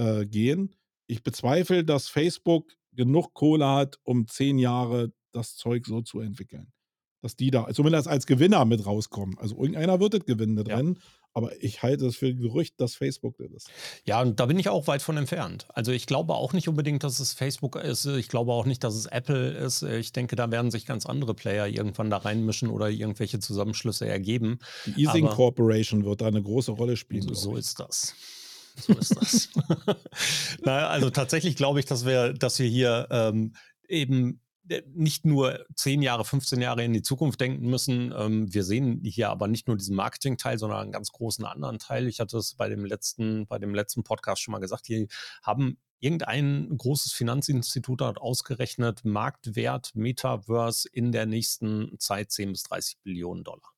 [0.00, 0.74] äh, gehen.
[1.06, 6.72] Ich bezweifle, dass Facebook genug Kohle hat, um zehn Jahre das Zeug so zu entwickeln.
[7.22, 9.36] Dass die da zumindest als Gewinner mit rauskommen.
[9.38, 10.96] Also irgendeiner wird das gewinnen da drin.
[10.98, 11.06] Ja.
[11.32, 13.70] Aber ich halte es für ein Gerücht, dass Facebook das ist.
[14.04, 15.66] Ja, und da bin ich auch weit von entfernt.
[15.68, 18.06] Also ich glaube auch nicht unbedingt, dass es Facebook ist.
[18.06, 19.82] Ich glaube auch nicht, dass es Apple ist.
[19.82, 24.58] Ich denke, da werden sich ganz andere Player irgendwann da reinmischen oder irgendwelche Zusammenschlüsse ergeben.
[24.86, 27.22] Die Easing Aber Corporation wird da eine große Rolle spielen.
[27.22, 28.16] So, so ist das.
[28.80, 29.48] So ist das.
[30.62, 33.54] naja, also tatsächlich glaube ich, dass wir, dass wir hier ähm,
[33.88, 38.12] eben äh, nicht nur 10 Jahre, 15 Jahre in die Zukunft denken müssen.
[38.16, 42.06] Ähm, wir sehen hier aber nicht nur diesen Marketing-Teil, sondern einen ganz großen anderen Teil.
[42.06, 44.86] Ich hatte es bei dem letzten, bei dem letzten Podcast schon mal gesagt.
[44.86, 45.06] Hier
[45.42, 52.98] haben irgendein großes Finanzinstitut hat ausgerechnet, Marktwert Metaverse in der nächsten Zeit 10 bis 30
[53.02, 53.74] Billionen Dollar.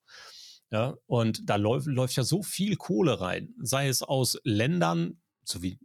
[0.73, 5.63] Ja, und da läuft, läuft ja so viel Kohle rein, sei es aus Ländern, so
[5.63, 5.79] wie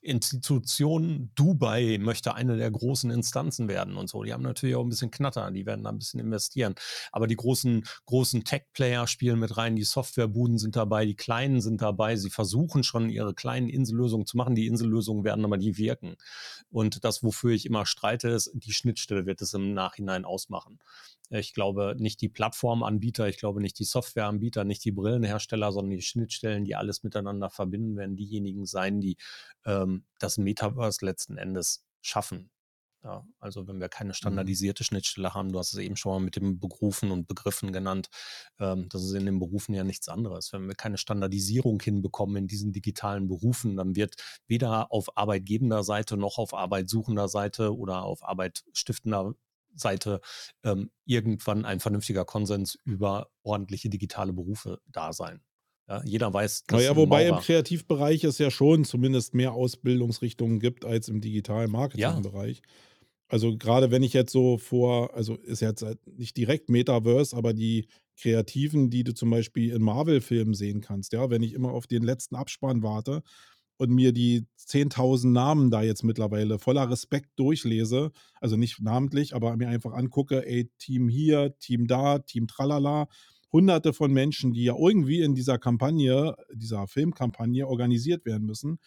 [0.00, 4.22] Institutionen, Dubai möchte eine der großen Instanzen werden und so.
[4.22, 6.74] Die haben natürlich auch ein bisschen Knatter, die werden da ein bisschen investieren.
[7.10, 11.82] Aber die großen, großen Tech-Player spielen mit rein, die Softwarebuden sind dabei, die Kleinen sind
[11.82, 12.16] dabei.
[12.16, 14.54] Sie versuchen schon ihre kleinen Insellösungen zu machen.
[14.54, 16.16] Die Insellösungen werden aber nie wirken.
[16.70, 20.78] Und das, wofür ich immer streite, ist, die Schnittstelle wird es im Nachhinein ausmachen.
[21.30, 26.02] Ich glaube nicht die Plattformanbieter, ich glaube nicht die Softwareanbieter, nicht die Brillenhersteller, sondern die
[26.02, 29.16] Schnittstellen, die alles miteinander verbinden, werden diejenigen sein, die
[29.64, 32.50] ähm, das Metaverse letzten Endes schaffen.
[33.06, 34.14] Ja, also wenn wir keine mhm.
[34.14, 38.08] standardisierte Schnittstelle haben, du hast es eben schon mal mit den Berufen und Begriffen genannt,
[38.58, 40.52] ähm, das ist in den Berufen ja nichts anderes.
[40.52, 44.16] Wenn wir keine Standardisierung hinbekommen in diesen digitalen Berufen, dann wird
[44.48, 49.34] weder auf arbeitgebender Seite noch auf arbeitssuchender Seite oder auf arbeitsstiftender
[49.76, 50.20] Seite
[50.64, 55.40] ähm, irgendwann ein vernünftiger Konsens über ordentliche digitale Berufe da sein.
[55.88, 56.80] Ja, jeder weiß, dass.
[56.80, 61.70] Naja, wobei Maurer im Kreativbereich es ja schon zumindest mehr Ausbildungsrichtungen gibt als im digitalen
[61.70, 62.56] Marketingbereich.
[62.56, 62.72] Ja.
[63.28, 67.52] Also gerade wenn ich jetzt so vor, also ist jetzt halt nicht direkt Metaverse, aber
[67.52, 71.86] die Kreativen, die du zum Beispiel in Marvel-Filmen sehen kannst, ja, wenn ich immer auf
[71.86, 73.22] den letzten Abspann warte,
[73.78, 79.56] und mir die 10.000 Namen da jetzt mittlerweile voller Respekt durchlese, also nicht namentlich, aber
[79.56, 83.08] mir einfach angucke, ey, Team hier, Team da, Team tralala,
[83.52, 88.78] hunderte von Menschen, die ja irgendwie in dieser Kampagne, dieser Filmkampagne organisiert werden müssen,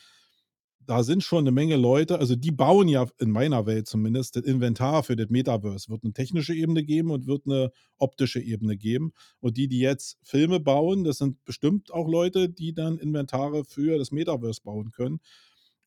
[0.85, 4.43] da sind schon eine Menge Leute, also die bauen ja in meiner Welt zumindest das
[4.43, 5.89] Inventar für das Metaverse.
[5.89, 9.13] Wird eine technische Ebene geben und wird eine optische Ebene geben.
[9.39, 13.97] Und die, die jetzt Filme bauen, das sind bestimmt auch Leute, die dann Inventare für
[13.97, 15.19] das Metaverse bauen können.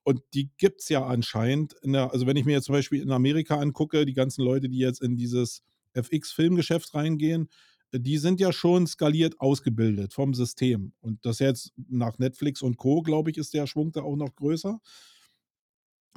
[0.04, 1.74] Und die gibt es ja anscheinend.
[1.84, 4.78] Der, also wenn ich mir jetzt zum Beispiel in Amerika angucke, die ganzen Leute, die
[4.78, 5.62] jetzt in dieses
[5.94, 7.48] FX-Filmgeschäft reingehen,
[7.92, 10.92] die sind ja schon skaliert ausgebildet vom System.
[11.00, 14.34] Und das jetzt nach Netflix und Co., glaube ich, ist der Schwung da auch noch
[14.34, 14.80] größer.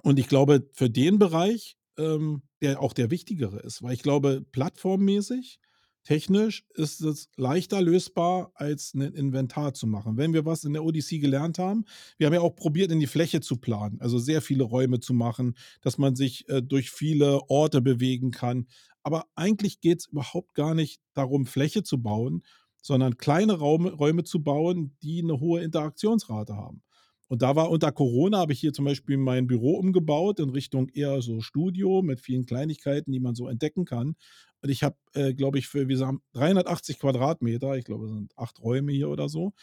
[0.04, 4.46] Und ich glaube, für den Bereich, ähm, der auch der wichtigere ist, weil ich glaube,
[4.52, 5.60] plattformmäßig
[6.06, 10.18] Technisch ist es leichter lösbar, als ein Inventar zu machen.
[10.18, 11.84] Wenn wir was in der Odyssey gelernt haben,
[12.20, 15.16] wir haben ja auch probiert, in die Fläche zu planen, also sehr viele Räume zu
[15.16, 18.68] machen, dass man sich äh, durch viele Orte bewegen kann.
[19.06, 22.42] Aber eigentlich geht es überhaupt gar nicht darum, Fläche zu bauen,
[22.82, 26.82] sondern kleine Raum, Räume zu bauen, die eine hohe Interaktionsrate haben.
[27.28, 30.90] Und da war unter Corona, habe ich hier zum Beispiel mein Büro umgebaut in Richtung
[30.90, 34.16] eher so Studio mit vielen Kleinigkeiten, die man so entdecken kann.
[34.64, 38.36] Und ich habe, äh, glaube ich, für, wir sagen, 380 Quadratmeter, ich glaube, es sind
[38.36, 39.54] acht Räume hier oder so.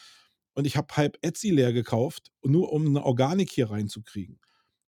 [0.53, 4.39] Und ich habe halb Etsy leer gekauft, nur um eine Organik hier reinzukriegen.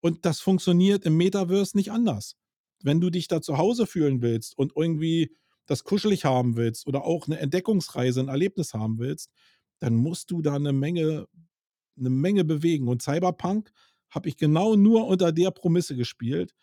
[0.01, 2.35] Und das funktioniert im Metaverse nicht anders.
[2.83, 7.03] Wenn du dich da zu Hause fühlen willst und irgendwie das kuschelig haben willst oder
[7.05, 9.31] auch eine Entdeckungsreise, ein Erlebnis haben willst,
[9.79, 11.27] dann musst du da eine Menge,
[11.97, 12.87] eine Menge bewegen.
[12.87, 13.71] Und Cyberpunk
[14.09, 16.53] habe ich genau nur unter der Promisse gespielt.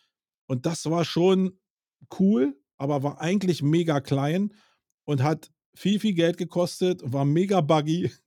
[0.47, 1.59] Und das war schon
[2.19, 4.53] cool, aber war eigentlich mega klein
[5.05, 8.11] und hat viel, viel Geld gekostet, war mega buggy.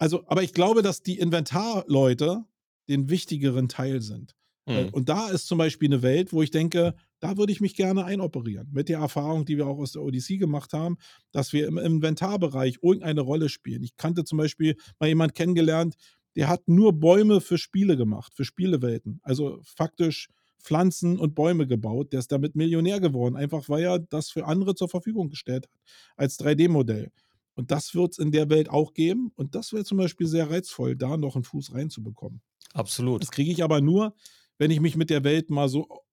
[0.00, 2.44] Also, aber ich glaube, dass die Inventarleute
[2.88, 4.34] den wichtigeren Teil sind.
[4.66, 4.88] Äh, mhm.
[4.90, 8.04] Und da ist zum Beispiel eine Welt, wo ich denke, da würde ich mich gerne
[8.04, 8.68] einoperieren.
[8.72, 10.96] Mit der Erfahrung, die wir auch aus der Odyssey gemacht haben,
[11.32, 13.82] dass wir im Inventarbereich irgendeine Rolle spielen.
[13.82, 15.96] Ich kannte zum Beispiel mal jemand kennengelernt,
[16.36, 19.20] der hat nur Bäume für Spiele gemacht, für Spielewelten.
[19.22, 22.12] Also faktisch Pflanzen und Bäume gebaut.
[22.12, 25.80] Der ist damit Millionär geworden, einfach weil er das für andere zur Verfügung gestellt hat,
[26.16, 27.12] als 3D-Modell.
[27.54, 29.30] Und das wird es in der Welt auch geben.
[29.36, 32.40] Und das wäre zum Beispiel sehr reizvoll, da noch einen Fuß reinzubekommen.
[32.72, 33.22] Absolut.
[33.22, 34.14] Das kriege ich aber nur,
[34.58, 36.04] wenn ich mich mit der Welt mal so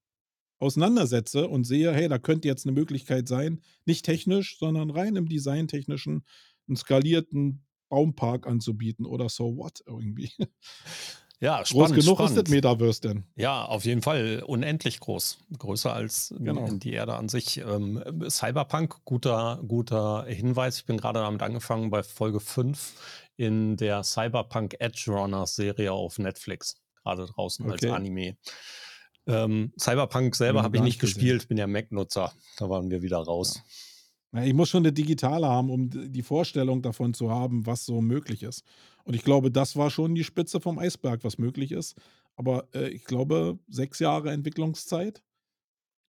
[0.60, 5.28] auseinandersetze und sehe, hey, da könnte jetzt eine Möglichkeit sein, nicht technisch, sondern rein im
[5.28, 6.24] Designtechnischen
[6.68, 10.32] einen skalierten Baumpark anzubieten oder so what irgendwie.
[11.40, 12.38] Ja, spannend, groß genug spannend.
[12.38, 13.24] ist das Metaverse denn?
[13.36, 15.40] Ja, auf jeden Fall unendlich groß.
[15.58, 16.70] Größer als genau.
[16.72, 17.58] die Erde an sich.
[17.58, 20.78] Ähm, Cyberpunk, guter, guter Hinweis.
[20.78, 22.94] Ich bin gerade damit angefangen bei Folge 5
[23.36, 26.76] in der Cyberpunk Edge Runner Serie auf Netflix.
[27.04, 27.88] Gerade draußen okay.
[27.88, 28.38] als Anime.
[29.28, 32.34] Ähm, Cyberpunk selber habe ich nicht gespielt, bin ja Mac-Nutzer.
[32.58, 33.62] Da waren wir wieder raus.
[34.34, 34.44] Ja.
[34.44, 38.44] Ich muss schon eine digitale haben, um die Vorstellung davon zu haben, was so möglich
[38.44, 38.64] ist.
[39.04, 41.96] Und ich glaube, das war schon die Spitze vom Eisberg, was möglich ist.
[42.36, 45.22] Aber äh, ich glaube, sechs Jahre Entwicklungszeit,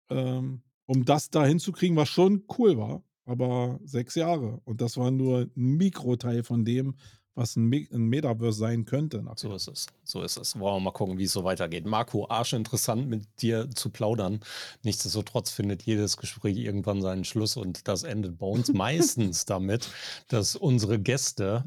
[0.09, 3.03] ähm, um das da hinzukriegen, was schon cool war.
[3.25, 4.61] Aber sechs Jahre.
[4.63, 6.95] Und das war nur ein Mikroteil von dem,
[7.35, 9.21] was ein, Me ein Metaverse sein könnte.
[9.21, 9.37] Nachher.
[9.37, 9.87] So ist es.
[10.03, 10.59] So ist es.
[10.59, 11.85] Wollen wir mal gucken, wie es so weitergeht.
[11.85, 14.39] Marco, arsch interessant mit dir zu plaudern.
[14.83, 19.89] Nichtsdestotrotz findet jedes Gespräch irgendwann seinen Schluss und das endet bei uns meistens damit,
[20.27, 21.63] dass unsere Gäste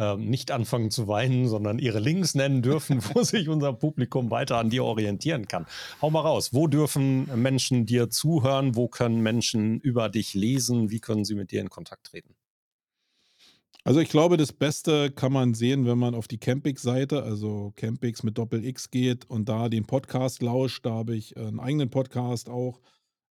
[0.00, 4.56] ähm, nicht anfangen zu weinen, sondern ihre Links nennen dürfen, wo sich unser Publikum weiter
[4.56, 5.66] an dir orientieren kann.
[6.00, 6.54] Hau mal raus.
[6.54, 8.76] Wo dürfen Menschen dir zuhören?
[8.76, 10.90] Wo können Menschen über dich lesen?
[10.90, 12.34] Wie können sie mit dir in Kontakt treten?
[13.90, 18.22] Also ich glaube, das Beste kann man sehen, wenn man auf die Campix-Seite, also Campix
[18.22, 20.86] mit Doppel-X geht und da den Podcast lauscht.
[20.86, 22.80] Da habe ich einen eigenen Podcast auch,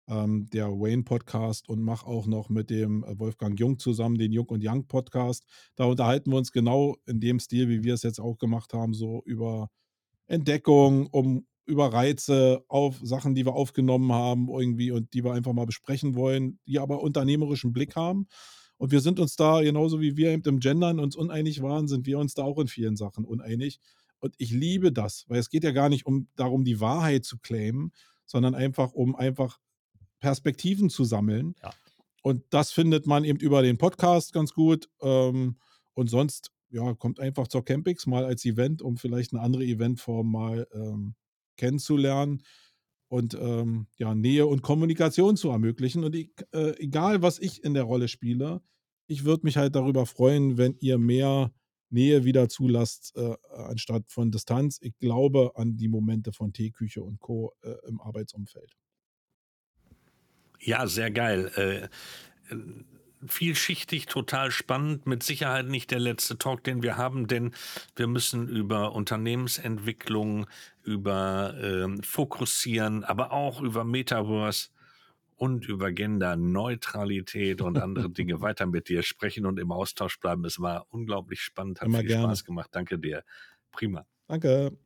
[0.08, 4.64] ähm, der Wayne-Podcast und mache auch noch mit dem Wolfgang Jung zusammen den Jung und
[4.64, 5.44] Young Podcast.
[5.76, 8.94] Da unterhalten wir uns genau in dem Stil, wie wir es jetzt auch gemacht haben,
[8.94, 9.72] so über
[10.28, 15.54] Entdeckung, um über Reize auf Sachen, die wir aufgenommen haben irgendwie und die wir einfach
[15.54, 18.28] mal besprechen wollen, die aber unternehmerischen Blick haben.
[18.78, 22.06] Und wir sind uns da, genauso wie wir eben im Gendern uns uneinig waren, sind
[22.06, 23.80] wir uns da auch in vielen Sachen uneinig.
[24.20, 27.38] Und ich liebe das, weil es geht ja gar nicht um darum, die Wahrheit zu
[27.38, 27.92] claimen,
[28.26, 29.60] sondern einfach um einfach
[30.20, 31.56] Perspektiven zu sammeln.
[31.62, 31.72] Ja.
[32.22, 34.90] Und das findet man eben über den Podcast ganz gut.
[35.02, 35.58] Ähm,
[35.94, 40.32] und sonst, ja, kommt einfach zur Campix mal als Event, um vielleicht eine andere Eventform
[40.32, 41.16] mal ähm,
[41.58, 42.42] kennenzulernen
[43.14, 46.04] und ähm, ja, Nähe und Kommunikation zu ermöglichen.
[46.04, 48.60] Und ich, äh, egal, was ich in der Rolle spiele,
[49.06, 51.54] ich würde mich halt darüber freuen, wenn ihr mehr
[51.92, 54.80] Nähe wieder zulasst, äh, anstatt von Distanz.
[54.82, 57.54] Ich glaube an die Momente von Teeküche und Co.
[57.62, 58.76] Äh, im Arbeitsumfeld.
[60.60, 61.90] Ja, sehr geil.
[63.28, 65.06] Vielschichtig, total spannend.
[65.08, 67.52] Mit Sicherheit nicht der letzte Talk, den wir haben, denn
[67.96, 70.48] wir müssen über Unternehmensentwicklung,
[70.84, 74.70] über äh, Fokussieren, aber auch über Metaverse
[75.36, 80.46] und über Genderneutralität und andere Dinge weiter mit dir sprechen und im Austausch bleiben.
[80.46, 82.28] Es war unglaublich spannend, hat Immer viel gerne.
[82.28, 82.70] Spaß gemacht.
[82.72, 83.24] Danke dir.
[83.72, 84.06] Prima.
[84.28, 84.78] Danke.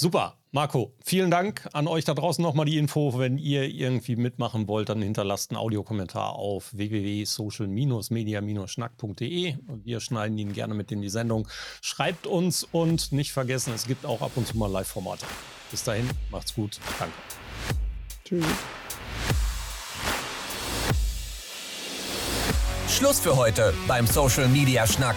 [0.00, 3.18] Super, Marco, vielen Dank an euch da draußen nochmal die Info.
[3.18, 9.56] Wenn ihr irgendwie mitmachen wollt, dann hinterlasst einen Audiokommentar auf www.social-media-schnack.de.
[9.84, 11.46] Wir schneiden ihn gerne mit in die Sendung.
[11.82, 15.26] Schreibt uns und nicht vergessen, es gibt auch ab und zu mal Live-Formate.
[15.70, 16.80] Bis dahin, macht's gut.
[16.98, 17.12] Danke.
[18.24, 18.46] Tschüss.
[22.88, 25.16] Schluss für heute beim Social Media Schnack.